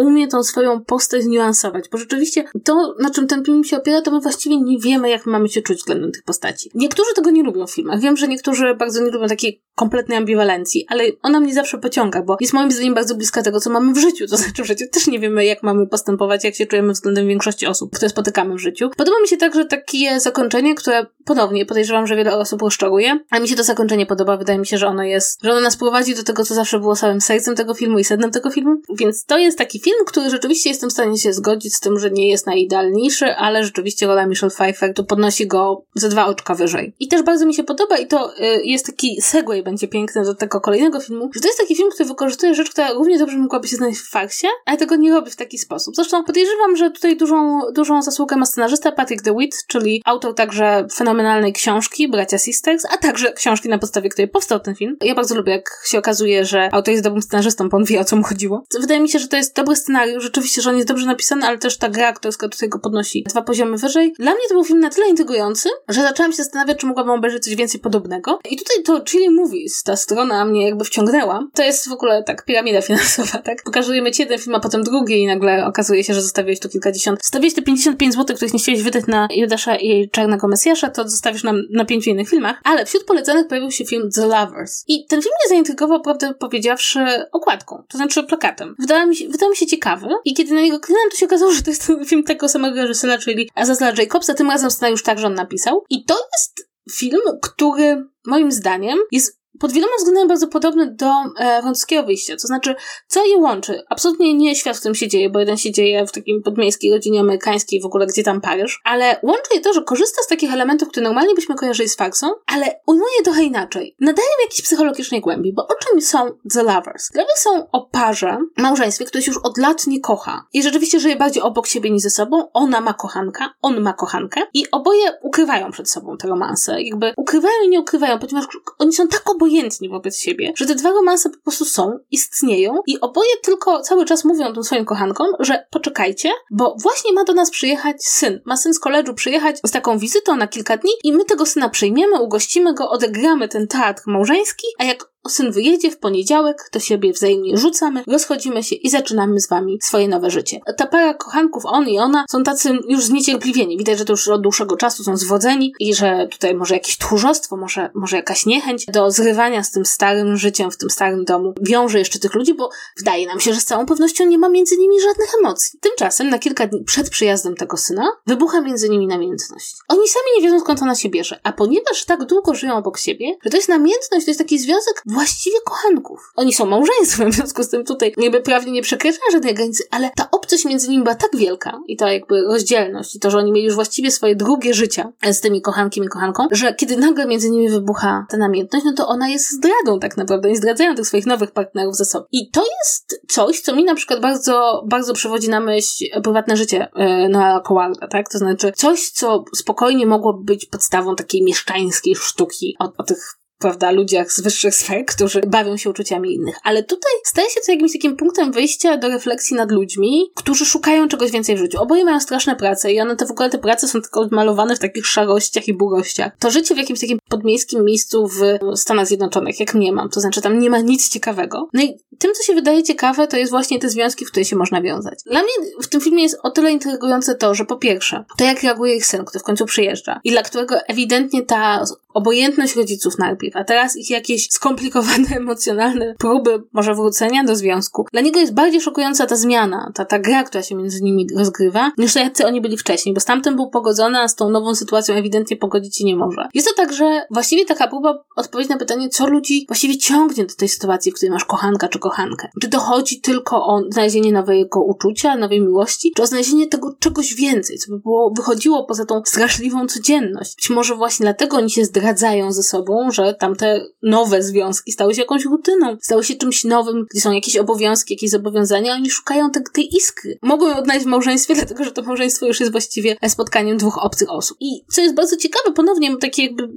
umie 0.00 0.28
tą 0.28 0.42
swoją 0.42 0.84
postać 0.84 1.24
niuansować, 1.26 1.88
bo 1.92 1.98
rzeczywiście 1.98 2.44
to, 2.64 2.94
na 3.00 3.10
czym 3.10 3.26
ten 3.26 3.44
film 3.44 3.64
się 3.64 3.76
opiera, 3.76 4.02
to 4.02 4.10
my 4.10 4.20
właściwie 4.20 4.56
nie 4.56 4.78
wiemy, 4.78 5.10
jak 5.10 5.26
mamy 5.26 5.48
się 5.48 5.62
czuć 5.62 5.78
względem 5.78 6.12
tych 6.12 6.22
postaci. 6.22 6.70
Niektórzy 6.74 7.10
tego 7.14 7.30
nie 7.30 7.42
lubią 7.42 7.66
w 7.66 7.70
filmach. 7.70 8.00
Wiem, 8.00 8.16
że 8.16 8.28
niektórzy 8.28 8.74
bardzo 8.74 9.04
nie 9.04 9.10
lubią 9.10 9.26
takiej 9.26 9.62
kompletnej 9.74 10.18
ambiwalencji, 10.18 10.86
ale 10.88 11.04
ona 11.22 11.40
mnie 11.40 11.54
zawsze 11.54 11.78
pociąga, 11.78 12.22
bo 12.22 12.36
jest 12.40 12.52
moim 12.52 12.70
zdaniem 12.70 12.94
bardzo 12.94 13.14
bliska 13.14 13.42
tego, 13.42 13.60
co 13.60 13.70
mamy 13.70 13.92
w 13.92 13.98
życiu. 13.98 14.26
To 14.26 14.36
znaczy 14.36 14.62
w 14.62 14.66
życiu 14.66 14.84
też 14.92 15.06
nie 15.06 15.18
wiemy, 15.18 15.44
jak 15.44 15.62
mamy 15.62 15.86
postępować, 15.86 16.44
jak 16.44 16.54
się 16.54 16.66
czujemy 16.66 16.92
względem 16.92 17.28
większości 17.28 17.66
osób, 17.66 17.96
które 17.96 18.08
spotykamy 18.08 18.54
w 18.54 18.58
życiu. 18.58 18.90
Podoba 18.96 19.20
mi 19.20 19.28
się 19.28 19.36
także 19.36 19.64
takie 19.64 20.20
zakończenie, 20.20 20.74
które 20.74 21.06
ponownie 21.24 21.66
podejrzewam, 21.66 22.06
że 22.06 22.16
wiele 22.16 22.36
osób 22.36 22.62
rozczaruje, 22.62 23.18
ale 23.30 23.42
mi 23.42 23.48
się 23.48 23.56
to 23.56 23.64
zakończenie 23.64 24.06
podoba. 24.06 24.36
Wydaje 24.36 24.58
mi 24.58 24.66
się, 24.66 24.78
że 24.78 24.86
ono 24.86 25.02
jest, 25.02 25.42
że 25.42 25.50
ono 25.50 25.60
nas 25.60 25.76
prowadzi 25.76 26.14
do 26.14 26.22
tego, 26.22 26.44
co 26.44 26.54
zawsze 26.54 26.78
było 26.78 26.96
samym 26.96 27.20
sercem 27.20 27.54
tego 27.54 27.74
filmu 27.74 27.98
i 27.98 28.04
sednem 28.04 28.30
tego 28.30 28.50
filmu. 28.50 28.76
Więc 28.98 29.24
to 29.24 29.38
jest 29.38 29.58
taki 29.58 29.80
film, 29.80 29.89
który 30.06 30.30
rzeczywiście 30.30 30.70
jestem 30.70 30.90
w 30.90 30.92
stanie 30.92 31.18
się 31.18 31.32
zgodzić 31.32 31.74
z 31.74 31.80
tym, 31.80 31.98
że 31.98 32.10
nie 32.10 32.28
jest 32.28 32.46
najidealniejszy, 32.46 33.34
ale 33.34 33.64
rzeczywiście 33.64 34.06
rola 34.06 34.26
Michelle 34.26 34.50
Pfeiffer 34.50 34.94
to 34.94 35.04
podnosi 35.04 35.46
go 35.46 35.84
ze 35.94 36.08
dwa 36.08 36.26
oczka 36.26 36.54
wyżej. 36.54 36.94
I 37.00 37.08
też 37.08 37.22
bardzo 37.22 37.46
mi 37.46 37.54
się 37.54 37.64
podoba 37.64 37.98
i 37.98 38.06
to 38.06 38.38
y, 38.38 38.62
jest 38.64 38.86
taki 38.86 39.22
segway 39.22 39.62
będzie 39.62 39.88
piękny 39.88 40.24
do 40.24 40.34
tego 40.34 40.60
kolejnego 40.60 41.00
filmu, 41.00 41.30
że 41.34 41.40
to 41.40 41.48
jest 41.48 41.58
taki 41.58 41.76
film, 41.76 41.90
który 41.90 42.08
wykorzystuje 42.08 42.54
rzecz, 42.54 42.70
która 42.70 42.92
równie 42.92 43.18
dobrze 43.18 43.38
mogłaby 43.38 43.68
się 43.68 43.76
znaleźć 43.76 44.00
w 44.00 44.10
farsie, 44.10 44.48
ale 44.66 44.76
tego 44.76 44.96
nie 44.96 45.12
robi 45.12 45.30
w 45.30 45.36
taki 45.36 45.58
sposób. 45.58 45.96
Zresztą 45.96 46.24
podejrzewam, 46.24 46.76
że 46.76 46.90
tutaj 46.90 47.16
dużą, 47.16 47.60
dużą 47.74 48.02
zasługę 48.02 48.36
ma 48.36 48.46
scenarzysta 48.46 48.92
Patrick 48.92 49.24
DeWitt, 49.24 49.66
czyli 49.66 50.02
autor 50.04 50.34
także 50.34 50.86
fenomenalnej 50.94 51.52
książki 51.52 52.08
Bracia 52.08 52.38
Sisters, 52.38 52.84
a 52.90 52.96
także 52.96 53.32
książki, 53.32 53.68
na 53.68 53.78
podstawie 53.78 54.08
której 54.08 54.28
powstał 54.28 54.60
ten 54.60 54.74
film. 54.74 54.96
Ja 55.00 55.14
bardzo 55.14 55.34
lubię, 55.34 55.52
jak 55.52 55.82
się 55.86 55.98
okazuje, 55.98 56.44
że 56.44 56.68
autor 56.72 56.92
jest 56.92 57.04
dobrym 57.04 57.22
scenarzystą, 57.22 57.68
bo 57.68 57.76
on 57.76 57.84
wie, 57.84 58.00
o 58.00 58.04
co 58.04 58.16
mu 58.16 58.22
chodziło. 58.22 58.64
Wydaje 58.80 59.00
mi 59.00 59.08
się, 59.08 59.18
że 59.18 59.28
to 59.28 59.36
jest 59.36 59.56
dobry 59.56 59.76
scenariusz, 59.80 60.22
rzeczywiście, 60.22 60.62
że 60.62 60.70
on 60.70 60.76
jest 60.76 60.88
dobrze 60.88 61.06
napisany, 61.06 61.46
ale 61.46 61.58
też 61.58 61.78
ta 61.78 61.88
gra 61.88 62.08
aktorska 62.08 62.48
tutaj 62.48 62.68
go 62.68 62.78
podnosi 62.78 63.24
dwa 63.28 63.42
poziomy 63.42 63.76
wyżej. 63.76 64.12
Dla 64.18 64.30
mnie 64.30 64.42
to 64.48 64.54
był 64.54 64.64
film 64.64 64.80
na 64.80 64.90
tyle 64.90 65.08
intrygujący, 65.08 65.68
że 65.88 66.02
zaczęłam 66.02 66.32
się 66.32 66.36
zastanawiać, 66.36 66.78
czy 66.78 66.86
mogłabym 66.86 67.12
obejrzeć 67.12 67.44
coś 67.44 67.56
więcej 67.56 67.80
podobnego. 67.80 68.38
I 68.50 68.56
tutaj 68.56 68.82
to 68.84 69.04
Chili 69.04 69.30
Movies, 69.30 69.82
ta 69.82 69.96
strona 69.96 70.44
mnie 70.44 70.66
jakby 70.66 70.84
wciągnęła. 70.84 71.46
To 71.54 71.62
jest 71.62 71.88
w 71.88 71.92
ogóle 71.92 72.22
tak 72.22 72.44
piramida 72.44 72.80
finansowa, 72.90 73.38
tak? 73.38 73.62
Pokazujemy 73.62 74.10
ci 74.12 74.22
jeden 74.22 74.38
film, 74.38 74.54
a 74.54 74.60
potem 74.60 74.82
drugi 74.82 75.22
i 75.22 75.26
nagle 75.26 75.66
okazuje 75.66 76.04
się, 76.04 76.14
że 76.14 76.22
zostawiłeś 76.22 76.60
tu 76.60 76.68
kilkadziesiąt. 76.68 77.22
Zostawiłeś 77.22 77.54
te 77.54 77.62
55 77.62 78.14
zł, 78.14 78.36
których 78.36 78.52
nie 78.52 78.60
chciałeś 78.60 78.82
wydać 78.82 79.06
na 79.06 79.28
Judasza 79.36 79.76
i 79.76 80.10
Czarnego 80.10 80.48
Mesjasza, 80.48 80.90
to 80.90 81.08
zostawisz 81.08 81.44
nam 81.44 81.62
na 81.70 81.84
pięciu 81.84 82.10
innych 82.10 82.28
filmach. 82.28 82.60
Ale 82.64 82.86
wśród 82.86 83.04
polecanych 83.04 83.48
pojawił 83.48 83.70
się 83.70 83.84
film 83.84 84.10
The 84.14 84.26
Lovers. 84.26 84.84
I 84.88 85.06
ten 85.06 85.22
film 85.22 85.32
mnie 85.40 85.48
zaintrygował, 85.48 86.00
prawdę 86.00 86.34
powiedziawszy, 86.34 87.00
okładką, 87.32 87.84
to 87.88 87.98
znaczy 87.98 88.22
plakatem. 88.22 88.74
Wydał 88.78 89.08
mi 89.08 89.16
się, 89.16 89.28
mi 89.50 89.56
się 89.56 89.59
ciekawy 89.66 90.08
i 90.24 90.34
kiedy 90.34 90.54
na 90.54 90.60
niego 90.60 90.80
kliknąłem, 90.80 91.10
to 91.10 91.16
się 91.16 91.26
okazało, 91.26 91.52
że 91.56 91.62
to 91.62 91.70
jest 91.70 91.92
film 92.06 92.24
tego 92.24 92.48
samego 92.48 92.76
reżysera, 92.76 93.18
czyli 93.18 93.50
Azazla 93.54 93.92
Jacobsa, 93.98 94.34
tym 94.34 94.50
razem 94.50 94.70
scenariusz 94.70 95.02
także 95.02 95.26
on 95.26 95.34
napisał. 95.34 95.84
I 95.90 96.04
to 96.04 96.14
jest 96.14 96.70
film, 96.92 97.20
który 97.42 98.04
moim 98.26 98.52
zdaniem 98.52 98.98
jest 99.12 99.39
pod 99.60 99.72
wieloma 99.72 99.92
względami 99.98 100.28
bardzo 100.28 100.48
podobny 100.48 100.94
do 100.94 101.12
e, 101.38 101.62
francuskiego 101.62 102.02
wyjścia. 102.02 102.36
To 102.36 102.46
znaczy, 102.46 102.74
co 103.06 103.24
je 103.24 103.36
łączy? 103.36 103.82
Absolutnie 103.88 104.34
nie 104.34 104.56
świat, 104.56 104.76
w 104.76 104.80
którym 104.80 104.94
się 104.94 105.08
dzieje, 105.08 105.30
bo 105.30 105.40
jeden 105.40 105.56
się 105.56 105.72
dzieje 105.72 106.06
w 106.06 106.12
takim 106.12 106.42
podmiejskiej 106.42 106.92
rodzinie 106.92 107.20
amerykańskiej, 107.20 107.80
w 107.80 107.86
ogóle 107.86 108.06
gdzie 108.06 108.22
tam 108.22 108.40
Paryż, 108.40 108.80
ale 108.84 109.20
łączy 109.22 109.54
je 109.54 109.60
to, 109.60 109.72
że 109.72 109.82
korzysta 109.82 110.22
z 110.22 110.26
takich 110.26 110.52
elementów, 110.52 110.88
które 110.88 111.04
normalnie 111.04 111.34
byśmy 111.34 111.54
kojarzyli 111.54 111.88
z 111.88 111.96
faksą, 111.96 112.26
ale 112.46 112.80
ujmuje 112.86 113.22
trochę 113.24 113.42
inaczej. 113.42 113.96
Nadaje 114.00 114.28
jakiejś 114.42 114.62
psychologicznej 114.62 115.20
głębi, 115.20 115.52
bo 115.52 115.62
o 115.62 115.74
czym 115.74 116.00
są 116.00 116.18
The 116.54 116.62
Lovers? 116.62 117.14
Lovers 117.14 117.40
są 117.40 117.70
o 117.72 117.86
parze, 117.86 118.38
małżeństwie, 118.56 119.04
które 119.04 119.22
się 119.22 119.30
już 119.30 119.40
od 119.44 119.58
lat 119.58 119.86
nie 119.86 120.00
kocha 120.00 120.46
i 120.52 120.62
rzeczywiście 120.62 121.00
żyje 121.00 121.16
bardziej 121.16 121.42
obok 121.42 121.66
siebie 121.66 121.90
niż 121.90 122.02
ze 122.02 122.10
sobą. 122.10 122.48
Ona 122.52 122.80
ma 122.80 122.94
kochanka, 122.94 123.54
on 123.62 123.80
ma 123.80 123.92
kochankę 123.92 124.40
i 124.54 124.70
oboje 124.70 125.18
ukrywają 125.22 125.70
przed 125.70 125.90
sobą 125.90 126.16
te 126.16 126.28
romanse. 126.28 126.82
Jakby 126.82 127.12
ukrywają 127.16 127.54
i 127.64 127.68
nie 127.68 127.80
ukrywają, 127.80 128.18
ponieważ 128.18 128.44
oni 128.78 128.92
są 128.92 129.08
tak 129.08 129.30
obojętni 129.30 129.49
obojętni 129.50 129.88
wobec 129.88 130.18
siebie, 130.18 130.52
że 130.56 130.66
te 130.66 130.74
dwa 130.74 130.90
romanse 130.90 131.30
po 131.30 131.38
prostu 131.44 131.64
są, 131.64 131.98
istnieją 132.10 132.74
i 132.86 133.00
oboje 133.00 133.30
tylko 133.42 133.80
cały 133.80 134.04
czas 134.04 134.24
mówią 134.24 134.52
tym 134.54 134.64
swoim 134.64 134.84
kochankom, 134.84 135.26
że 135.40 135.66
poczekajcie, 135.70 136.30
bo 136.50 136.76
właśnie 136.82 137.12
ma 137.12 137.24
do 137.24 137.34
nas 137.34 137.50
przyjechać 137.50 138.04
syn. 138.04 138.40
Ma 138.46 138.56
syn 138.56 138.74
z 138.74 138.78
koledżu 138.78 139.14
przyjechać 139.14 139.56
z 139.64 139.70
taką 139.70 139.98
wizytą 139.98 140.36
na 140.36 140.48
kilka 140.48 140.76
dni 140.76 140.92
i 141.04 141.12
my 141.12 141.24
tego 141.24 141.46
syna 141.46 141.68
przyjmiemy, 141.68 142.22
ugościmy 142.22 142.74
go, 142.74 142.90
odegramy 142.90 143.48
ten 143.48 143.68
teatr 143.68 144.02
małżeński, 144.06 144.66
a 144.78 144.84
jak 144.84 145.09
syn 145.28 145.52
wyjedzie 145.52 145.90
w 145.90 145.98
poniedziałek, 145.98 146.68
to 146.72 146.80
siebie 146.80 147.12
wzajemnie 147.12 147.56
rzucamy, 147.56 148.04
rozchodzimy 148.06 148.62
się 148.62 148.76
i 148.76 148.90
zaczynamy 148.90 149.40
z 149.40 149.48
wami 149.48 149.78
swoje 149.82 150.08
nowe 150.08 150.30
życie. 150.30 150.60
Ta 150.76 150.86
para 150.86 151.14
kochanków, 151.14 151.62
on 151.66 151.88
i 151.88 151.98
ona, 151.98 152.24
są 152.30 152.42
tacy 152.42 152.78
już 152.88 153.04
zniecierpliwieni. 153.04 153.78
Widać, 153.78 153.98
że 153.98 154.04
to 154.04 154.12
już 154.12 154.28
od 154.28 154.42
dłuższego 154.42 154.76
czasu 154.76 155.04
są 155.04 155.16
zwodzeni 155.16 155.72
i 155.80 155.94
że 155.94 156.28
tutaj 156.30 156.54
może 156.54 156.74
jakieś 156.74 156.98
tchórzostwo, 156.98 157.56
może, 157.56 157.90
może 157.94 158.16
jakaś 158.16 158.46
niechęć 158.46 158.86
do 158.86 159.10
zrywania 159.10 159.62
z 159.62 159.70
tym 159.70 159.84
starym 159.86 160.36
życiem 160.36 160.70
w 160.70 160.76
tym 160.76 160.90
starym 160.90 161.24
domu 161.24 161.54
wiąże 161.60 161.98
jeszcze 161.98 162.18
tych 162.18 162.34
ludzi, 162.34 162.54
bo 162.54 162.70
wydaje 162.98 163.26
nam 163.26 163.40
się, 163.40 163.54
że 163.54 163.60
z 163.60 163.64
całą 163.64 163.86
pewnością 163.86 164.26
nie 164.26 164.38
ma 164.38 164.48
między 164.48 164.76
nimi 164.76 165.00
żadnych 165.00 165.30
emocji. 165.40 165.78
Tymczasem 165.80 166.30
na 166.30 166.38
kilka 166.38 166.66
dni 166.66 166.84
przed 166.84 167.10
przyjazdem 167.10 167.56
tego 167.56 167.76
syna 167.76 168.12
wybucha 168.26 168.60
między 168.60 168.88
nimi 168.88 169.06
namiętność. 169.06 169.76
Oni 169.88 170.08
sami 170.08 170.26
nie 170.36 170.42
wiedzą 170.42 170.60
skąd 170.60 170.82
ona 170.82 170.94
się 170.94 171.08
bierze, 171.08 171.40
a 171.42 171.52
ponieważ 171.52 172.04
tak 172.04 172.24
długo 172.24 172.54
żyją 172.54 172.76
obok 172.76 172.98
siebie, 172.98 173.36
że 173.44 173.50
to 173.50 173.56
jest 173.56 173.68
namiętność, 173.68 174.24
to 174.24 174.30
jest 174.30 174.38
taki 174.38 174.58
związek 174.58 175.02
właściwie 175.14 175.56
kochanków. 175.64 176.32
Oni 176.36 176.52
są 176.52 176.66
małżeństwem, 176.66 177.32
w 177.32 177.34
związku 177.34 177.62
z 177.62 177.68
tym 177.68 177.84
tutaj 177.84 178.14
jakby 178.16 178.40
prawnie 178.40 178.72
nie 178.72 178.82
przekraczają 178.82 179.20
żadnej 179.32 179.54
granicy, 179.54 179.84
ale 179.90 180.10
ta 180.16 180.28
obcość 180.30 180.64
między 180.64 180.88
nimi 180.88 181.02
była 181.02 181.14
tak 181.14 181.36
wielka 181.36 181.80
i 181.86 181.96
ta 181.96 182.12
jakby 182.12 182.42
rozdzielność 182.42 183.16
i 183.16 183.20
to, 183.20 183.30
że 183.30 183.38
oni 183.38 183.52
mieli 183.52 183.66
już 183.66 183.74
właściwie 183.74 184.10
swoje 184.10 184.36
drugie 184.36 184.74
życia 184.74 185.12
z 185.32 185.40
tymi 185.40 185.62
kochankiem 185.62 186.04
i 186.04 186.08
kochanką, 186.08 186.46
że 186.50 186.74
kiedy 186.74 186.96
nagle 186.96 187.26
między 187.26 187.50
nimi 187.50 187.70
wybucha 187.70 188.26
ta 188.28 188.36
namiętność, 188.36 188.84
no 188.84 188.92
to 188.92 189.08
ona 189.08 189.28
jest 189.28 189.50
zdradą 189.50 190.00
tak 190.00 190.16
naprawdę. 190.16 190.48
Oni 190.48 190.56
zdradzają 190.56 190.94
tych 190.94 191.06
swoich 191.06 191.26
nowych 191.26 191.50
partnerów 191.50 191.96
ze 191.96 192.04
sobą. 192.04 192.24
I 192.32 192.50
to 192.50 192.64
jest 192.80 193.20
coś, 193.28 193.60
co 193.60 193.76
mi 193.76 193.84
na 193.84 193.94
przykład 193.94 194.20
bardzo, 194.20 194.82
bardzo 194.86 195.14
przywodzi 195.14 195.48
na 195.48 195.60
myśl 195.60 196.04
prywatne 196.22 196.56
życie 196.56 196.88
e, 196.94 197.28
Noela 197.28 197.60
Cowarda, 197.60 198.08
tak? 198.08 198.28
To 198.28 198.38
znaczy 198.38 198.72
coś, 198.76 199.10
co 199.10 199.44
spokojnie 199.56 200.06
mogłoby 200.06 200.44
być 200.44 200.66
podstawą 200.66 201.16
takiej 201.16 201.42
mieszczańskiej 201.42 202.16
sztuki 202.16 202.76
o, 202.78 202.92
o 202.98 203.02
tych 203.02 203.39
prawda, 203.60 203.90
ludziach 203.90 204.32
z 204.32 204.40
wyższych 204.40 204.74
sfer, 204.74 205.04
którzy 205.06 205.40
bawią 205.46 205.76
się 205.76 205.90
uczuciami 205.90 206.34
innych. 206.34 206.56
Ale 206.62 206.82
tutaj 206.82 207.12
staje 207.24 207.50
się 207.50 207.60
to 207.66 207.72
jakimś 207.72 207.92
takim 207.92 208.16
punktem 208.16 208.52
wyjścia 208.52 208.96
do 208.96 209.08
refleksji 209.08 209.56
nad 209.56 209.72
ludźmi, 209.72 210.30
którzy 210.34 210.66
szukają 210.66 211.08
czegoś 211.08 211.30
więcej 211.30 211.56
w 211.56 211.58
życiu. 211.58 211.82
Oboje 211.82 212.04
mają 212.04 212.20
straszne 212.20 212.56
prace 212.56 212.92
i 212.92 213.00
one 213.00 213.16
te 213.16 213.26
w 213.26 213.30
ogóle 213.30 213.50
te 213.50 213.58
prace 213.58 213.88
są 213.88 214.02
tylko 214.02 214.20
odmalowane 214.20 214.76
w 214.76 214.78
takich 214.78 215.06
szarościach 215.06 215.68
i 215.68 215.74
burościach. 215.74 216.32
To 216.38 216.50
życie 216.50 216.74
w 216.74 216.78
jakimś 216.78 217.00
takim 217.00 217.18
podmiejskim 217.28 217.84
miejscu 217.84 218.28
w 218.28 218.40
Stanach 218.78 219.06
Zjednoczonych, 219.06 219.60
jak 219.60 219.74
nie 219.74 219.92
mam, 219.92 220.08
to 220.08 220.20
znaczy 220.20 220.40
tam 220.40 220.58
nie 220.58 220.70
ma 220.70 220.78
nic 220.78 221.08
ciekawego. 221.08 221.68
No 221.72 221.82
i 221.82 221.98
tym, 222.18 222.34
co 222.34 222.42
się 222.42 222.54
wydaje 222.54 222.82
ciekawe, 222.82 223.26
to 223.26 223.36
jest 223.36 223.50
właśnie 223.50 223.78
te 223.78 223.88
związki, 223.88 224.24
w 224.24 224.30
które 224.30 224.44
się 224.44 224.56
można 224.56 224.82
wiązać. 224.82 225.18
Dla 225.26 225.42
mnie 225.42 225.52
w 225.82 225.88
tym 225.88 226.00
filmie 226.00 226.22
jest 226.22 226.38
o 226.42 226.50
tyle 226.50 226.72
intrygujące 226.72 227.34
to, 227.34 227.54
że 227.54 227.64
po 227.64 227.76
pierwsze, 227.76 228.24
to 228.38 228.44
jak 228.44 228.62
reaguje 228.62 228.96
ich 228.96 229.06
syn, 229.06 229.24
który 229.24 229.40
w 229.40 229.42
końcu 229.42 229.66
przyjeżdża 229.66 230.20
i 230.24 230.30
dla 230.30 230.42
którego 230.42 230.80
ewidentnie 230.88 231.42
ta 231.42 231.84
obojętność 232.14 232.76
rodziców 232.76 233.18
najpierw, 233.18 233.49
a 233.54 233.64
teraz 233.64 233.96
ich 233.96 234.10
jakieś 234.10 234.48
skomplikowane 234.50 235.28
emocjonalne 235.36 236.14
próby 236.18 236.62
może 236.72 236.94
wrócenia 236.94 237.44
do 237.44 237.56
związku. 237.56 238.06
Dla 238.12 238.20
niego 238.20 238.40
jest 238.40 238.54
bardziej 238.54 238.80
szokująca 238.80 239.26
ta 239.26 239.36
zmiana, 239.36 239.92
ta, 239.94 240.04
ta 240.04 240.18
gra, 240.18 240.44
która 240.44 240.62
się 240.62 240.74
między 240.74 241.02
nimi 241.02 241.26
rozgrywa, 241.36 241.92
niż 241.98 242.14
to 242.14 242.20
jacy 242.20 242.46
oni 242.46 242.60
byli 242.60 242.76
wcześniej, 242.76 243.14
bo 243.14 243.20
z 243.20 243.24
tamtym 243.24 243.56
był 243.56 243.70
pogodzony, 243.70 244.18
a 244.18 244.28
z 244.28 244.34
tą 244.34 244.50
nową 244.50 244.74
sytuacją 244.74 245.14
ewidentnie 245.14 245.56
pogodzić 245.56 245.96
się 245.96 246.04
nie 246.04 246.16
może. 246.16 246.48
Jest 246.54 246.68
to 246.68 246.74
także 246.74 247.26
właściwie 247.30 247.64
taka 247.64 247.88
próba 247.88 248.24
odpowiedzi 248.36 248.70
na 248.70 248.78
pytanie, 248.78 249.08
co 249.08 249.26
ludzi 249.26 249.64
właściwie 249.68 249.98
ciągnie 249.98 250.46
do 250.46 250.54
tej 250.54 250.68
sytuacji, 250.68 251.12
w 251.12 251.14
której 251.14 251.30
masz 251.30 251.44
kochanka 251.44 251.88
czy 251.88 251.98
kochankę. 251.98 252.48
Czy 252.62 252.68
to 252.68 252.78
chodzi 252.78 253.20
tylko 253.20 253.56
o 253.66 253.80
znalezienie 253.90 254.32
nowego 254.32 254.82
uczucia, 254.82 255.36
nowej 255.36 255.60
miłości, 255.60 256.12
czy 256.16 256.22
o 256.22 256.26
znalezienie 256.26 256.66
tego 256.66 256.94
czegoś 256.98 257.34
więcej, 257.34 257.78
co 257.78 257.92
by 257.92 257.98
było, 257.98 258.32
wychodziło 258.36 258.84
poza 258.84 259.04
tą 259.04 259.22
straszliwą 259.24 259.86
codzienność. 259.86 260.56
Być 260.56 260.70
może 260.70 260.94
właśnie 260.94 261.24
dlatego 261.24 261.56
oni 261.56 261.70
się 261.70 261.84
zdradzają 261.84 262.52
ze 262.52 262.62
sobą, 262.62 263.10
że 263.10 263.34
tamte 263.40 263.86
nowe 264.02 264.42
związki 264.42 264.92
stały 264.92 265.14
się 265.14 265.20
jakąś 265.20 265.44
rutyną, 265.44 265.96
stały 266.02 266.24
się 266.24 266.34
czymś 266.34 266.64
nowym, 266.64 267.06
gdzie 267.10 267.20
są 267.20 267.32
jakieś 267.32 267.56
obowiązki, 267.56 268.14
jakieś 268.14 268.30
zobowiązania, 268.30 268.94
oni 268.94 269.10
szukają 269.10 269.50
te, 269.50 269.60
tej 269.72 269.96
iskry. 269.96 270.38
Mogą 270.42 270.68
ją 270.68 270.76
odnaleźć 270.76 271.06
w 271.06 271.08
małżeństwie, 271.08 271.54
dlatego 271.60 271.84
że 271.84 271.92
to 271.92 272.02
małżeństwo 272.02 272.46
już 272.46 272.60
jest 272.60 272.72
właściwie 272.72 273.16
spotkaniem 273.28 273.76
dwóch 273.76 274.04
obcych 274.04 274.30
osób. 274.30 274.56
I 274.60 274.84
co 274.92 275.00
jest 275.00 275.14
bardzo 275.14 275.36
ciekawe, 275.36 275.72
ponownie 275.74 276.16
taki 276.16 276.42
jakby 276.42 276.68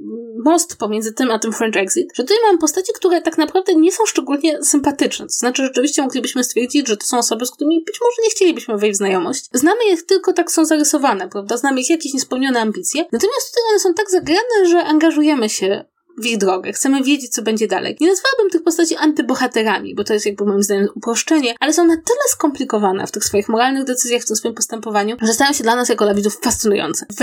most 0.45 0.75
pomiędzy 0.75 1.13
tym 1.13 1.31
a 1.31 1.39
tym 1.39 1.53
French 1.53 1.77
Exit, 1.77 2.09
że 2.15 2.23
tutaj 2.23 2.37
mamy 2.45 2.59
postacie, 2.59 2.93
które 2.93 3.21
tak 3.21 3.37
naprawdę 3.37 3.75
nie 3.75 3.91
są 3.91 4.05
szczególnie 4.05 4.63
sympatyczne. 4.63 5.25
To 5.25 5.33
znaczy, 5.33 5.63
rzeczywiście 5.63 6.01
moglibyśmy 6.01 6.43
stwierdzić, 6.43 6.87
że 6.87 6.97
to 6.97 7.05
są 7.05 7.17
osoby, 7.17 7.45
z 7.45 7.51
którymi 7.51 7.83
być 7.85 7.99
może 8.01 8.15
nie 8.23 8.29
chcielibyśmy 8.29 8.77
wejść 8.77 8.95
w 8.95 8.97
znajomość. 8.97 9.45
Znamy 9.53 9.85
je 9.85 9.97
tylko 9.97 10.33
tak 10.33 10.51
są 10.51 10.65
zarysowane, 10.65 11.29
prawda? 11.29 11.57
Znamy 11.57 11.81
ich 11.81 11.89
jakieś 11.89 12.13
niespełnione 12.13 12.61
ambicje. 12.61 13.05
Natomiast 13.11 13.49
tutaj 13.49 13.63
one 13.69 13.79
są 13.79 13.93
tak 13.93 14.11
zagrane, 14.11 14.69
że 14.69 14.83
angażujemy 14.83 15.49
się 15.49 15.85
w 16.17 16.25
ich 16.25 16.37
drogę. 16.37 16.73
Chcemy 16.73 17.03
wiedzieć, 17.03 17.31
co 17.31 17.41
będzie 17.41 17.67
dalej. 17.67 17.97
Nie 18.01 18.07
nazwałabym 18.07 18.49
tych 18.49 18.63
postaci 18.63 18.95
antybohaterami, 18.95 19.95
bo 19.95 20.03
to 20.03 20.13
jest 20.13 20.25
jakby 20.25 20.45
moim 20.45 20.63
zdaniem 20.63 20.87
uproszczenie, 20.95 21.55
ale 21.59 21.73
są 21.73 21.87
na 21.87 21.95
tyle 21.95 22.19
skomplikowane 22.29 23.07
w 23.07 23.11
tych 23.11 23.25
swoich 23.25 23.49
moralnych 23.49 23.83
decyzjach, 23.83 24.21
w 24.21 24.25
tym 24.25 24.35
swoim 24.35 24.55
postępowaniu, 24.55 25.17
że 25.21 25.33
stają 25.33 25.53
się 25.53 25.63
dla 25.63 25.75
nas 25.75 25.89
jako 25.89 26.05
dla 26.05 26.13
widzów 26.13 26.39
fascynujące. 26.41 27.05
W 27.09 27.17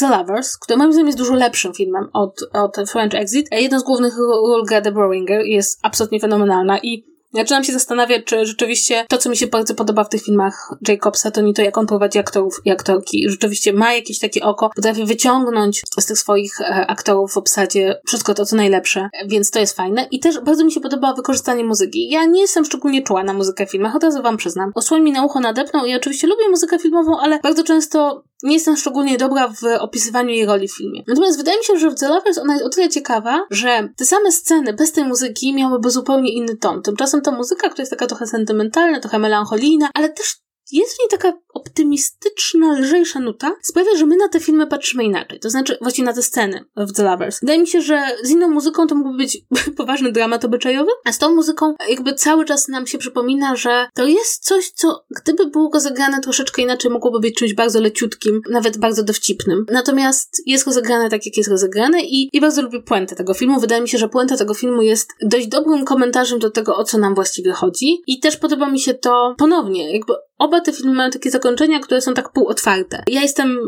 The 0.00 0.08
Lovers, 0.08 0.56
który 0.56 0.76
moim 0.76 0.92
zdaniem 0.92 1.06
jest 1.06 1.18
dużo 1.18 1.34
lepszym 1.34 1.74
filmem 1.74 2.08
od, 2.12 2.40
od 2.52 2.90
French 2.90 3.14
Exit, 3.14 3.48
jedną 3.52 3.80
z 3.80 3.82
głównych 3.82 4.16
ról 4.16 4.64
Greta 4.66 4.92
Browinger 4.92 5.46
jest 5.46 5.78
absolutnie 5.82 6.20
fenomenalna 6.20 6.78
i 6.78 7.13
Zaczynam 7.34 7.64
się 7.64 7.72
zastanawiać, 7.72 8.24
czy 8.24 8.46
rzeczywiście 8.46 9.06
to, 9.08 9.18
co 9.18 9.30
mi 9.30 9.36
się 9.36 9.46
bardzo 9.46 9.74
podoba 9.74 10.04
w 10.04 10.08
tych 10.08 10.22
filmach 10.22 10.74
Jacobsa, 10.88 11.30
to 11.30 11.40
nie 11.40 11.54
to, 11.54 11.62
jak 11.62 11.78
on 11.78 11.86
prowadzi 11.86 12.18
aktorów 12.18 12.60
i 12.64 12.70
aktorki. 12.70 13.30
Rzeczywiście 13.30 13.72
ma 13.72 13.92
jakieś 13.92 14.18
takie 14.18 14.42
oko, 14.42 14.70
potrafi 14.76 15.04
wyciągnąć 15.04 15.82
z 16.00 16.06
tych 16.06 16.18
swoich 16.18 16.60
e, 16.60 16.86
aktorów 16.86 17.32
w 17.32 17.36
obsadzie 17.36 18.00
wszystko 18.06 18.34
to, 18.34 18.46
co 18.46 18.56
najlepsze, 18.56 19.08
więc 19.26 19.50
to 19.50 19.60
jest 19.60 19.76
fajne. 19.76 20.08
I 20.10 20.20
też 20.20 20.40
bardzo 20.40 20.64
mi 20.64 20.72
się 20.72 20.80
podoba 20.80 21.14
wykorzystanie 21.14 21.64
muzyki. 21.64 22.08
Ja 22.10 22.24
nie 22.24 22.40
jestem 22.40 22.64
szczególnie 22.64 23.02
czuła 23.02 23.24
na 23.24 23.32
muzykę 23.32 23.66
w 23.66 23.70
filmach, 23.70 23.96
od 23.96 24.04
razu 24.04 24.22
wam 24.22 24.36
przyznam. 24.36 24.72
Osłoń 24.74 25.02
mi 25.02 25.12
na 25.12 25.24
ucho 25.24 25.40
nadepnął 25.40 25.86
i 25.86 25.94
oczywiście 25.94 26.26
lubię 26.26 26.48
muzykę 26.48 26.78
filmową, 26.78 27.18
ale 27.20 27.38
bardzo 27.42 27.64
często 27.64 28.24
nie 28.44 28.54
jestem 28.54 28.76
szczególnie 28.76 29.18
dobra 29.18 29.48
w 29.48 29.62
opisywaniu 29.80 30.30
jej 30.30 30.46
roli 30.46 30.68
w 30.68 30.76
filmie. 30.76 31.02
Natomiast 31.06 31.38
wydaje 31.38 31.58
mi 31.58 31.64
się, 31.64 31.78
że 31.78 31.90
w 31.90 31.94
The 31.94 32.08
Lovers 32.08 32.38
ona 32.38 32.52
jest 32.52 32.66
o 32.66 32.68
tyle 32.68 32.88
ciekawa, 32.88 33.46
że 33.50 33.88
te 33.96 34.04
same 34.04 34.32
sceny 34.32 34.72
bez 34.72 34.92
tej 34.92 35.04
muzyki 35.04 35.54
miałyby 35.54 35.90
zupełnie 35.90 36.32
inny 36.32 36.56
ton. 36.56 36.82
Tymczasem 36.82 37.20
ta 37.20 37.30
muzyka, 37.30 37.68
która 37.68 37.82
jest 37.82 37.90
taka 37.90 38.06
trochę 38.06 38.26
sentymentalna, 38.26 39.00
trochę 39.00 39.18
melancholijna, 39.18 39.88
ale 39.94 40.08
też 40.08 40.36
jest 40.72 40.96
w 40.96 40.98
niej 40.98 41.08
taka 41.10 41.32
optymistyczna, 41.54 42.78
lżejsza 42.78 43.20
nuta, 43.20 43.56
sprawia, 43.62 43.96
że 43.96 44.06
my 44.06 44.16
na 44.16 44.28
te 44.28 44.40
filmy 44.40 44.66
patrzymy 44.66 45.04
inaczej. 45.04 45.40
To 45.40 45.50
znaczy, 45.50 45.78
właśnie 45.80 46.04
na 46.04 46.12
te 46.12 46.22
sceny 46.22 46.64
w 46.76 46.92
The 46.92 47.02
Lovers. 47.02 47.40
Wydaje 47.40 47.58
mi 47.58 47.66
się, 47.66 47.80
że 47.80 48.02
z 48.22 48.30
inną 48.30 48.48
muzyką 48.48 48.86
to 48.86 48.94
mógłby 48.94 49.16
być 49.16 49.38
poważny 49.76 50.12
dramat 50.12 50.44
obyczajowy, 50.44 50.90
a 51.04 51.12
z 51.12 51.18
tą 51.18 51.34
muzyką 51.34 51.74
jakby 51.88 52.14
cały 52.14 52.44
czas 52.44 52.68
nam 52.68 52.86
się 52.86 52.98
przypomina, 52.98 53.56
że 53.56 53.86
to 53.94 54.06
jest 54.06 54.44
coś, 54.44 54.70
co 54.70 55.04
gdyby 55.22 55.46
było 55.46 55.68
go 55.68 55.80
zagrane 55.80 56.20
troszeczkę 56.20 56.62
inaczej, 56.62 56.90
mogłoby 56.90 57.20
być 57.20 57.34
czymś 57.34 57.54
bardzo 57.54 57.80
leciutkim, 57.80 58.40
nawet 58.50 58.78
bardzo 58.78 59.02
dowcipnym. 59.02 59.66
Natomiast 59.70 60.42
jest 60.46 60.66
rozegrane 60.66 61.10
tak, 61.10 61.26
jak 61.26 61.36
jest 61.36 61.50
rozegrane 61.50 62.02
i, 62.02 62.36
i 62.36 62.40
bardzo 62.40 62.62
lubię 62.62 62.82
puentę 62.82 63.16
tego 63.16 63.34
filmu. 63.34 63.60
Wydaje 63.60 63.82
mi 63.82 63.88
się, 63.88 63.98
że 63.98 64.08
puenta 64.08 64.36
tego 64.36 64.54
filmu 64.54 64.82
jest 64.82 65.10
dość 65.22 65.46
dobrym 65.46 65.84
komentarzem 65.84 66.38
do 66.38 66.50
tego, 66.50 66.76
o 66.76 66.84
co 66.84 66.98
nam 66.98 67.14
właściwie 67.14 67.52
chodzi. 67.52 68.02
I 68.06 68.20
też 68.20 68.36
podoba 68.36 68.70
mi 68.70 68.80
się 68.80 68.94
to 68.94 69.34
ponownie, 69.38 69.92
jakby 69.92 70.14
oba 70.38 70.60
te 70.60 70.72
filmy 70.72 70.94
mają 70.94 71.10
takie 71.10 71.30
zakończenia, 71.30 71.80
które 71.80 72.00
są 72.00 72.14
tak 72.14 72.32
półotwarte. 72.32 73.02
Ja 73.06 73.22
jestem 73.22 73.58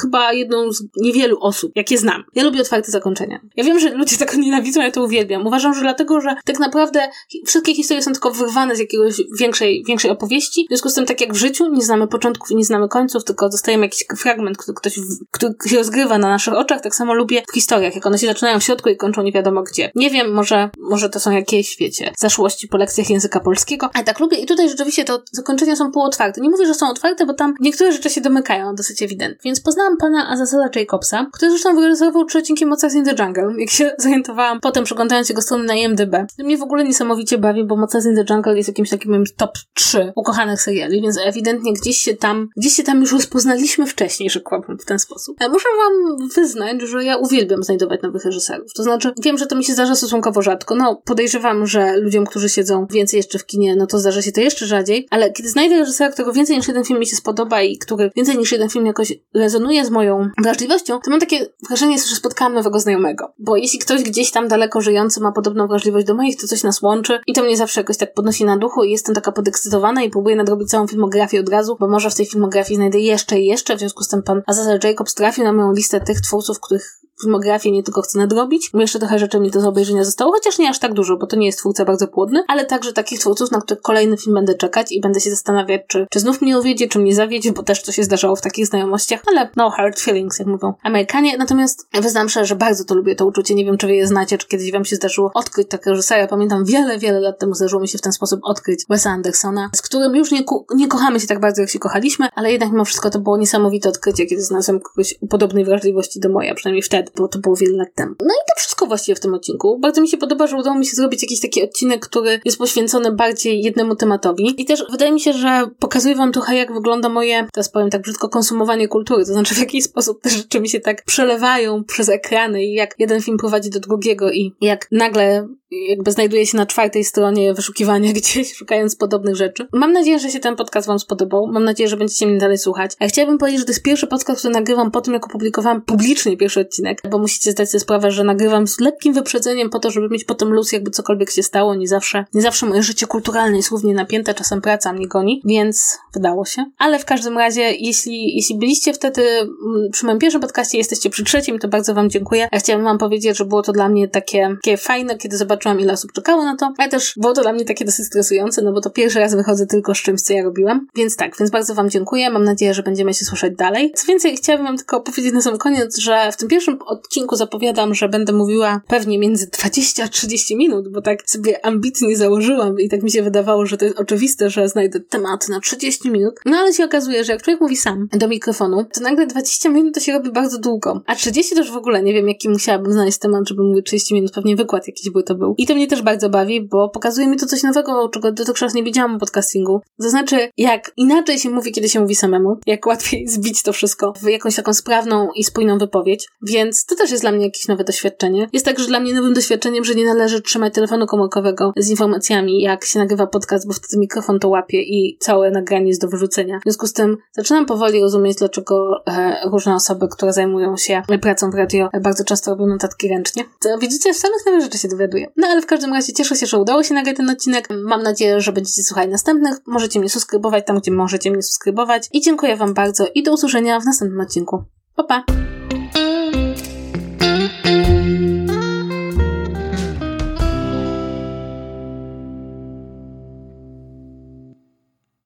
chyba 0.00 0.32
jedną 0.32 0.72
z 0.72 0.84
niewielu 0.96 1.38
osób, 1.40 1.72
jakie 1.74 1.98
znam. 1.98 2.24
Ja 2.34 2.44
lubię 2.44 2.60
otwarte 2.60 2.90
zakończenia. 2.90 3.40
Ja 3.56 3.64
wiem, 3.64 3.80
że 3.80 3.90
ludzie 3.90 4.16
tego 4.16 4.34
nienawidzą, 4.46 4.82
ja 4.82 4.90
to 4.90 5.04
uwielbiam. 5.04 5.46
Uważam, 5.46 5.74
że 5.74 5.80
dlatego, 5.80 6.20
że 6.20 6.34
tak 6.44 6.58
naprawdę 6.58 7.08
wszystkie 7.46 7.74
historie 7.74 8.02
są 8.02 8.12
tylko 8.12 8.30
wyrwane 8.30 8.76
z 8.76 8.78
jakiegoś 8.78 9.22
większej, 9.38 9.84
większej 9.88 10.10
opowieści. 10.10 10.64
W 10.64 10.68
związku 10.68 10.88
z 10.88 10.94
tym, 10.94 11.06
tak 11.06 11.20
jak 11.20 11.32
w 11.32 11.36
życiu, 11.36 11.72
nie 11.72 11.82
znamy 11.82 12.08
początków 12.08 12.50
i 12.50 12.56
nie 12.56 12.64
znamy 12.64 12.88
końców, 12.88 13.24
tylko 13.24 13.48
dostajemy 13.48 13.84
jakiś 13.84 14.04
fragment, 14.18 14.58
który 14.58 14.74
ktoś, 14.74 14.98
który 15.30 15.54
się 15.66 15.76
rozgrywa 15.76 16.18
na 16.18 16.28
naszych 16.28 16.54
oczach. 16.54 16.80
Tak 16.80 16.94
samo 16.94 17.14
lubię 17.14 17.42
w 17.50 17.54
historiach, 17.54 17.94
jak 17.94 18.06
one 18.06 18.18
się 18.18 18.26
zaczynają 18.26 18.60
w 18.60 18.62
środku 18.62 18.88
i 18.88 18.96
kończą 18.96 19.22
nie 19.22 19.32
wiadomo 19.32 19.62
gdzie. 19.62 19.90
Nie 19.94 20.10
wiem, 20.10 20.32
może, 20.32 20.70
może 20.78 21.10
to 21.10 21.20
są 21.20 21.30
jakieś, 21.30 21.76
wiecie, 21.76 22.12
zaszłości 22.18 22.68
po 22.68 22.76
lekcjach 22.76 23.10
języka 23.10 23.40
polskiego, 23.40 23.90
ale 23.94 24.04
tak 24.04 24.20
lubię 24.20 24.38
i 24.38 24.46
tutaj 24.46 24.68
rzeczywiście 24.68 25.04
to 25.04 25.22
zakończenia 25.32 25.76
są 25.76 25.92
półotwarte. 25.92 26.40
Nie 26.40 26.50
mówię, 26.50 26.66
że 26.66 26.74
są 26.74 26.90
otwarte, 26.90 27.26
bo 27.26 27.34
tam 27.34 27.54
niektóre 27.60 27.92
rzeczy 27.92 28.10
się 28.10 28.20
domykają 28.20 28.74
dosyć 28.74 29.02
ewidentnie. 29.02 29.40
Więc 29.44 29.60
poznałam 29.76 29.96
pana 29.96 30.28
Azazela 30.28 30.68
Jacobsa, 30.74 31.26
który 31.32 31.50
zresztą 31.50 31.74
wyrealizował 31.74 32.24
trzy 32.24 32.38
odcinki 32.38 32.66
Mocach 32.66 32.94
in 32.94 33.04
the 33.04 33.24
Jungle, 33.24 33.48
jak 33.58 33.70
się 33.70 33.92
zorientowałam 33.98 34.60
potem 34.60 34.84
przeglądając 34.84 35.28
jego 35.28 35.42
stronę 35.42 35.64
na 35.64 35.74
IMDb. 35.74 36.16
Mnie 36.38 36.58
w 36.58 36.62
ogóle 36.62 36.84
niesamowicie 36.84 37.38
bawi, 37.38 37.64
bo 37.64 37.76
Mocach 37.76 38.04
in 38.04 38.16
the 38.16 38.34
Jungle 38.34 38.56
jest 38.56 38.68
jakimś 38.68 38.90
takim 38.90 39.10
moim 39.10 39.24
top 39.36 39.50
3 39.74 40.12
ukochanych 40.16 40.62
seriali, 40.62 41.02
więc 41.02 41.18
ewidentnie 41.24 41.72
gdzieś 41.72 41.98
się 41.98 42.14
tam, 42.14 42.48
gdzieś 42.56 42.72
się 42.72 42.82
tam 42.82 43.00
już 43.00 43.12
rozpoznaliśmy 43.12 43.86
wcześniej, 43.86 44.30
rzekłabym 44.30 44.78
w 44.78 44.84
ten 44.84 44.98
sposób. 44.98 45.36
Ale 45.40 45.48
muszę 45.48 45.68
wam 45.76 46.28
wyznać, 46.28 46.82
że 46.82 47.04
ja 47.04 47.16
uwielbiam 47.16 47.62
znajdować 47.62 48.02
nowych 48.02 48.24
reżyserów. 48.24 48.72
To 48.72 48.82
znaczy, 48.82 49.12
wiem, 49.22 49.38
że 49.38 49.46
to 49.46 49.56
mi 49.56 49.64
się 49.64 49.72
zdarza 49.72 49.96
stosunkowo 49.96 50.42
rzadko. 50.42 50.74
No, 50.74 51.02
podejrzewam, 51.04 51.66
że 51.66 51.96
ludziom, 51.96 52.26
którzy 52.26 52.48
siedzą 52.48 52.86
więcej 52.90 53.16
jeszcze 53.18 53.38
w 53.38 53.46
kinie, 53.46 53.76
no 53.76 53.86
to 53.86 53.98
zdarza 53.98 54.22
się 54.22 54.32
to 54.32 54.40
jeszcze 54.40 54.66
rzadziej, 54.66 55.06
ale 55.10 55.32
kiedy 55.32 55.48
znajdę 55.48 55.78
reżysera, 55.78 56.10
którego 56.10 56.32
więcej 56.32 56.56
niż 56.56 56.68
jeden 56.68 56.84
film 56.84 57.00
mi 57.00 57.06
się 57.06 57.16
spodoba 57.16 57.62
i 57.62 57.78
który 57.78 58.10
więcej 58.16 58.38
niż 58.38 58.52
jeden 58.52 58.68
film 58.68 58.86
jakoś 58.86 59.12
rezonuje 59.34 59.65
z 59.84 59.90
moją 59.90 60.30
wrażliwością, 60.42 61.00
to 61.00 61.10
mam 61.10 61.20
takie 61.20 61.46
wrażenie, 61.68 61.98
że 61.98 62.16
spotkałam 62.16 62.54
nowego 62.54 62.80
znajomego. 62.80 63.32
Bo 63.38 63.56
jeśli 63.56 63.78
ktoś 63.78 64.02
gdzieś 64.02 64.30
tam 64.30 64.48
daleko 64.48 64.80
żyjący 64.80 65.20
ma 65.20 65.32
podobną 65.32 65.66
wrażliwość 65.66 66.06
do 66.06 66.14
moich, 66.14 66.40
to 66.40 66.46
coś 66.46 66.62
nas 66.62 66.82
łączy 66.82 67.20
i 67.26 67.32
to 67.32 67.42
mnie 67.42 67.56
zawsze 67.56 67.80
jakoś 67.80 67.96
tak 67.96 68.14
podnosi 68.14 68.44
na 68.44 68.56
duchu 68.56 68.84
i 68.84 68.90
jestem 68.90 69.14
taka 69.14 69.32
podekscytowana 69.32 70.02
i 70.02 70.10
próbuję 70.10 70.36
nadrobić 70.36 70.70
całą 70.70 70.86
filmografię 70.86 71.40
od 71.40 71.48
razu, 71.48 71.76
bo 71.80 71.88
może 71.88 72.10
w 72.10 72.14
tej 72.14 72.26
filmografii 72.26 72.76
znajdę 72.76 72.98
jeszcze 72.98 73.40
i 73.40 73.46
jeszcze, 73.46 73.76
w 73.76 73.78
związku 73.78 74.04
z 74.04 74.08
tym 74.08 74.22
pan 74.22 74.42
Azazel 74.46 74.80
Jacobs 74.84 75.14
trafił 75.14 75.44
na 75.44 75.52
moją 75.52 75.72
listę 75.72 76.00
tych 76.00 76.20
twórców, 76.20 76.60
których 76.60 77.05
filmografię 77.22 77.70
nie 77.70 77.82
tylko 77.82 78.02
chcę 78.02 78.18
nadrobić, 78.18 78.70
jeszcze 78.74 78.98
trochę 78.98 79.18
rzeczy 79.18 79.40
mi 79.40 79.50
do 79.50 79.68
obejrzenia 79.68 80.04
zostało, 80.04 80.32
chociaż 80.32 80.58
nie 80.58 80.70
aż 80.70 80.78
tak 80.78 80.94
dużo, 80.94 81.16
bo 81.16 81.26
to 81.26 81.36
nie 81.36 81.46
jest 81.46 81.58
twórca 81.58 81.84
bardzo 81.84 82.08
płodny, 82.08 82.44
ale 82.48 82.64
także 82.64 82.92
takich 82.92 83.20
twórców, 83.20 83.50
na 83.50 83.60
których 83.60 83.82
kolejny 83.82 84.16
film 84.16 84.34
będę 84.34 84.54
czekać 84.54 84.92
i 84.92 85.00
będę 85.00 85.20
się 85.20 85.30
zastanawiać, 85.30 85.82
czy, 85.88 86.06
czy 86.10 86.20
znów 86.20 86.42
mnie 86.42 86.58
uwiedzie, 86.58 86.88
czy 86.88 86.98
mnie 86.98 87.14
zawiedzie, 87.14 87.52
bo 87.52 87.62
też 87.62 87.82
to 87.82 87.92
się 87.92 88.04
zdarzało 88.04 88.36
w 88.36 88.40
takich 88.40 88.66
znajomościach, 88.66 89.22
ale 89.26 89.50
no 89.56 89.70
hard 89.70 90.00
feelings, 90.00 90.38
jak 90.38 90.48
mówią 90.48 90.74
Amerykanie. 90.82 91.38
Natomiast 91.38 91.86
wyznam 92.02 92.28
szczerze, 92.28 92.46
że 92.46 92.56
bardzo 92.56 92.84
to 92.84 92.94
lubię 92.94 93.14
to 93.14 93.26
uczucie. 93.26 93.54
Nie 93.54 93.64
wiem, 93.64 93.78
czy 93.78 93.86
wy 93.86 93.94
je 93.94 94.06
znacie, 94.06 94.38
czy 94.38 94.48
kiedyś 94.48 94.72
wam 94.72 94.84
się 94.84 94.96
zdarzyło 94.96 95.30
odkryć 95.34 95.68
takiego 95.68 95.90
reżysera. 95.90 96.26
Pamiętam 96.26 96.64
wiele, 96.64 96.98
wiele 96.98 97.20
lat 97.20 97.38
temu 97.38 97.54
zdarzyło 97.54 97.82
mi 97.82 97.88
się 97.88 97.98
w 97.98 98.00
ten 98.00 98.12
sposób 98.12 98.40
odkryć 98.42 98.84
Wesa 98.88 99.10
Andersona, 99.10 99.70
z 99.74 99.82
którym 99.82 100.16
już 100.16 100.30
nie, 100.30 100.44
nie 100.74 100.88
kochamy 100.88 101.20
się 101.20 101.26
tak 101.26 101.40
bardzo, 101.40 101.62
jak 101.62 101.70
się 101.70 101.78
kochaliśmy, 101.78 102.28
ale 102.34 102.52
jednak 102.52 102.70
mimo 102.72 102.84
wszystko 102.84 103.10
to 103.10 103.18
było 103.18 103.36
niesamowite 103.36 103.88
odkrycie, 103.88 104.26
kiedy 104.26 104.42
znalazłem 104.42 104.80
kogoś 104.80 105.14
podobnej 105.30 105.64
wrażliwości 105.64 106.20
do 106.20 106.28
mojej, 106.28 106.54
przynajmniej 106.54 106.82
wtedy, 106.82 107.05
bo 107.16 107.28
to 107.28 107.38
było 107.38 107.56
wiele 107.56 107.76
lat 107.76 107.94
temu. 107.94 108.14
No 108.20 108.34
i 108.34 108.42
to 108.48 108.60
wszystko 108.60 108.86
właściwie 108.86 109.16
w 109.16 109.20
tym 109.20 109.34
odcinku. 109.34 109.78
Bardzo 109.78 110.00
mi 110.00 110.08
się 110.08 110.16
podoba, 110.16 110.46
że 110.46 110.56
udało 110.56 110.78
mi 110.78 110.86
się 110.86 110.96
zrobić 110.96 111.22
jakiś 111.22 111.40
taki 111.40 111.64
odcinek, 111.64 112.06
który 112.06 112.40
jest 112.44 112.58
poświęcony 112.58 113.12
bardziej 113.12 113.62
jednemu 113.62 113.96
tematowi. 113.96 114.54
I 114.62 114.64
też 114.64 114.84
wydaje 114.90 115.12
mi 115.12 115.20
się, 115.20 115.32
że 115.32 115.66
pokazuje 115.78 116.14
wam 116.14 116.32
trochę, 116.32 116.56
jak 116.56 116.72
wygląda 116.72 117.08
moje, 117.08 117.46
teraz 117.52 117.68
powiem 117.68 117.90
tak 117.90 118.02
brzydko, 118.02 118.28
konsumowanie 118.28 118.88
kultury. 118.88 119.24
To 119.24 119.32
znaczy, 119.32 119.54
w 119.54 119.58
jaki 119.58 119.82
sposób 119.82 120.22
te 120.22 120.30
rzeczy 120.30 120.60
mi 120.60 120.68
się 120.68 120.80
tak 120.80 121.04
przelewają 121.04 121.84
przez 121.84 122.08
ekrany 122.08 122.64
i 122.64 122.72
jak 122.72 122.94
jeden 122.98 123.22
film 123.22 123.38
prowadzi 123.38 123.70
do 123.70 123.80
drugiego 123.80 124.32
i 124.32 124.52
jak 124.60 124.88
nagle 124.92 125.48
jakby 125.70 126.12
znajduje 126.12 126.46
się 126.46 126.56
na 126.56 126.66
czwartej 126.66 127.04
stronie 127.04 127.54
wyszukiwania 127.54 128.12
gdzieś, 128.20 128.54
szukając 128.54 128.96
podobnych 128.96 129.36
rzeczy. 129.36 129.68
Mam 129.72 129.92
nadzieję, 129.92 130.18
że 130.18 130.30
się 130.30 130.40
ten 130.40 130.56
podcast 130.56 130.86
wam 130.86 130.98
spodobał. 130.98 131.46
Mam 131.46 131.64
nadzieję, 131.64 131.88
że 131.88 131.96
będziecie 131.96 132.26
mnie 132.26 132.38
dalej 132.38 132.58
słuchać. 132.58 132.92
A 133.00 133.06
chciałabym 133.06 133.38
powiedzieć, 133.38 133.60
że 133.60 133.66
to 133.66 133.72
jest 133.72 133.82
pierwszy 133.82 134.06
podcast, 134.06 134.40
który 134.40 134.54
nagrywam 134.54 134.90
po 134.90 135.00
tym, 135.00 135.14
jak 135.14 135.26
opublikowałam 135.26 135.82
publicznie 135.82 136.36
pierwszy 136.36 136.60
odcinek, 136.60 137.02
bo 137.10 137.18
musicie 137.18 137.52
zdać 137.52 137.70
sobie 137.70 137.80
sprawę, 137.80 138.10
że 138.10 138.24
nagrywam 138.24 138.66
z 138.66 138.80
lekkim 138.80 139.14
wyprzedzeniem 139.14 139.70
po 139.70 139.78
to, 139.78 139.90
żeby 139.90 140.08
mieć 140.08 140.24
potem 140.24 140.52
luz, 140.52 140.72
jakby 140.72 140.90
cokolwiek 140.90 141.30
się 141.30 141.42
stało. 141.42 141.74
Nie 141.74 141.88
zawsze, 141.88 142.24
nie 142.34 142.42
zawsze 142.42 142.66
moje 142.66 142.82
życie 142.82 143.06
kulturalne 143.06 143.56
jest 143.56 143.70
równie 143.70 143.94
napięte, 143.94 144.34
czasem 144.34 144.60
praca 144.60 144.92
mnie 144.92 145.08
goni, 145.08 145.42
więc 145.44 145.98
wydało 146.14 146.44
się. 146.44 146.64
Ale 146.78 146.98
w 146.98 147.04
każdym 147.04 147.38
razie, 147.38 147.60
jeśli, 147.62 148.36
jeśli 148.36 148.58
byliście 148.58 148.92
wtedy 148.92 149.22
mm, 149.22 149.90
przy 149.92 150.06
moim 150.06 150.18
pierwszym 150.18 150.40
podcaście, 150.40 150.78
jesteście 150.78 151.10
przy 151.10 151.24
trzecim, 151.24 151.58
to 151.58 151.68
bardzo 151.68 151.94
wam 151.94 152.10
dziękuję. 152.10 152.48
Ja 152.52 152.58
chciałabym 152.58 152.84
wam 152.84 152.98
powiedzieć, 152.98 153.36
że 153.36 153.44
było 153.44 153.62
to 153.62 153.72
dla 153.72 153.88
mnie 153.88 154.08
takie, 154.08 154.56
takie 154.64 154.76
fajne, 154.76 155.16
kiedy 155.18 155.36
zobaczyłam, 155.36 155.56
ile 155.74 155.92
osób 155.92 156.12
czekało 156.12 156.44
na 156.44 156.56
to, 156.56 156.72
ale 156.78 156.88
też 156.88 157.14
było 157.16 157.32
to 157.32 157.42
dla 157.42 157.52
mnie 157.52 157.64
takie 157.64 157.84
dosyć 157.84 158.06
stresujące, 158.06 158.62
no 158.62 158.72
bo 158.72 158.80
to 158.80 158.90
pierwszy 158.90 159.18
raz 159.18 159.34
wychodzę 159.34 159.66
tylko 159.66 159.94
z 159.94 159.98
czymś, 159.98 160.22
co 160.22 160.32
ja 160.32 160.42
robiłam. 160.42 160.86
Więc 160.94 161.16
tak, 161.16 161.38
więc 161.38 161.50
bardzo 161.50 161.74
wam 161.74 161.90
dziękuję. 161.90 162.30
Mam 162.30 162.44
nadzieję, 162.44 162.74
że 162.74 162.82
będziemy 162.82 163.14
się 163.14 163.24
słyszeć 163.24 163.56
dalej. 163.56 163.92
Co 163.94 164.06
więcej, 164.06 164.36
chciałabym 164.36 164.66
wam 164.66 164.76
tylko 164.76 165.00
powiedzieć 165.00 165.32
na 165.34 165.42
sam 165.42 165.58
koniec, 165.58 165.98
że 165.98 166.32
w 166.32 166.36
tym 166.36 166.48
pierwszym 166.48 166.78
odcinku 166.86 167.36
zapowiadam, 167.36 167.94
że 167.94 168.08
będę 168.08 168.32
mówiła 168.32 168.80
pewnie 168.88 169.18
między 169.18 169.46
20 169.46 170.04
a 170.04 170.08
30 170.08 170.56
minut, 170.56 170.88
bo 170.88 171.02
tak 171.02 171.30
sobie 171.30 171.66
ambitnie 171.66 172.16
założyłam 172.16 172.80
i 172.80 172.88
tak 172.88 173.02
mi 173.02 173.10
się 173.10 173.22
wydawało, 173.22 173.66
że 173.66 173.76
to 173.76 173.84
jest 173.84 173.98
oczywiste, 173.98 174.50
że 174.50 174.68
znajdę 174.68 175.00
temat 175.00 175.48
na 175.48 175.60
30 175.60 176.10
minut. 176.10 176.34
No 176.44 176.56
ale 176.56 176.72
się 176.72 176.84
okazuje, 176.84 177.24
że 177.24 177.32
jak 177.32 177.42
człowiek 177.42 177.60
mówi 177.60 177.76
sam 177.76 178.08
do 178.12 178.28
mikrofonu, 178.28 178.84
to 178.94 179.00
nagle 179.00 179.26
20 179.26 179.68
minut 179.68 179.94
to 179.94 180.00
się 180.00 180.12
robi 180.12 180.32
bardzo 180.32 180.58
długo. 180.58 181.02
A 181.06 181.14
30 181.14 181.54
to 181.54 181.60
już 181.60 181.70
w 181.70 181.76
ogóle 181.76 182.02
nie 182.02 182.14
wiem, 182.14 182.28
jaki 182.28 182.48
musiałabym 182.48 182.92
znaleźć 182.92 183.18
temat, 183.18 183.48
żeby 183.48 183.62
mówić 183.62 183.86
30 183.86 184.14
minut. 184.14 184.32
Pewnie 184.32 184.56
wykład 184.56 184.86
jakiś 184.86 185.10
by 185.10 185.22
to 185.22 185.34
był. 185.34 185.45
I 185.58 185.66
to 185.66 185.74
mnie 185.74 185.86
też 185.86 186.02
bardzo 186.02 186.30
bawi, 186.30 186.68
bo 186.68 186.88
pokazuje 186.88 187.26
mi 187.26 187.36
to 187.36 187.46
coś 187.46 187.62
nowego, 187.62 188.08
czego 188.08 188.32
dotychczas 188.32 188.74
nie 188.74 188.82
widziałam 188.82 189.14
o 189.14 189.18
podcastingu. 189.18 189.80
To 190.02 190.10
znaczy, 190.10 190.48
jak 190.56 190.92
inaczej 190.96 191.38
się 191.38 191.50
mówi, 191.50 191.72
kiedy 191.72 191.88
się 191.88 192.00
mówi 192.00 192.14
samemu, 192.14 192.56
jak 192.66 192.86
łatwiej 192.86 193.28
zbić 193.36 193.62
to 193.62 193.72
wszystko 193.72 194.12
w 194.22 194.28
jakąś 194.28 194.56
taką 194.56 194.74
sprawną 194.74 195.28
i 195.34 195.44
spójną 195.44 195.78
wypowiedź. 195.78 196.28
Więc 196.42 196.86
to 196.86 196.96
też 196.96 197.10
jest 197.10 197.22
dla 197.22 197.32
mnie 197.32 197.44
jakieś 197.44 197.68
nowe 197.68 197.84
doświadczenie. 197.84 198.48
Jest 198.52 198.66
także 198.66 198.86
dla 198.86 199.00
mnie 199.00 199.14
nowym 199.14 199.34
doświadczeniem, 199.34 199.84
że 199.84 199.94
nie 199.94 200.04
należy 200.04 200.42
trzymać 200.42 200.74
telefonu 200.74 201.06
komórkowego 201.06 201.72
z 201.76 201.90
informacjami, 201.90 202.60
jak 202.62 202.84
się 202.84 202.98
nagrywa 202.98 203.26
podcast, 203.26 203.66
bo 203.66 203.72
wtedy 203.72 204.00
mikrofon 204.00 204.38
to 204.38 204.48
łapie 204.48 204.82
i 204.82 205.18
całe 205.20 205.50
nagranie 205.50 205.88
jest 205.88 206.00
do 206.00 206.08
wyrzucenia. 206.08 206.58
W 206.58 206.62
związku 206.62 206.86
z 206.86 206.92
tym 206.92 207.16
zaczynam 207.32 207.66
powoli 207.66 208.00
rozumieć, 208.00 208.38
dlaczego 208.38 209.02
e, 209.06 209.36
różne 209.50 209.74
osoby, 209.74 210.08
które 210.08 210.32
zajmują 210.32 210.76
się 210.76 211.02
pracą 211.20 211.50
w 211.50 211.54
radio, 211.54 211.88
e, 211.92 212.00
bardzo 212.00 212.24
często 212.24 212.50
robią 212.50 212.66
notatki 212.66 213.08
ręcznie. 213.08 213.44
To 213.60 213.78
widzicie, 213.78 214.14
w 214.14 214.16
samych 214.16 214.46
nowych 214.46 214.62
rzeczy 214.62 214.78
się 214.78 214.88
dowiaduję. 214.88 215.26
No 215.36 215.46
ale 215.46 215.62
w 215.62 215.66
każdym 215.66 215.92
razie 215.92 216.12
cieszę 216.12 216.36
się, 216.36 216.46
że 216.46 216.58
udało 216.58 216.82
się 216.82 216.94
nagrać 216.94 217.16
ten 217.16 217.30
odcinek. 217.30 217.68
Mam 217.84 218.02
nadzieję, 218.02 218.40
że 218.40 218.52
będziecie 218.52 218.82
słuchać 218.82 219.10
następnych. 219.10 219.56
Możecie 219.66 220.00
mnie 220.00 220.08
subskrybować 220.08 220.66
tam, 220.66 220.78
gdzie 220.78 220.92
możecie 220.92 221.30
mnie 221.30 221.42
subskrybować. 221.42 222.08
I 222.12 222.20
dziękuję 222.20 222.56
Wam 222.56 222.74
bardzo 222.74 223.06
i 223.14 223.22
do 223.22 223.32
usłyszenia 223.32 223.80
w 223.80 223.84
następnym 223.84 224.20
odcinku. 224.20 224.64
Pa, 224.96 225.04
pa! 225.04 225.55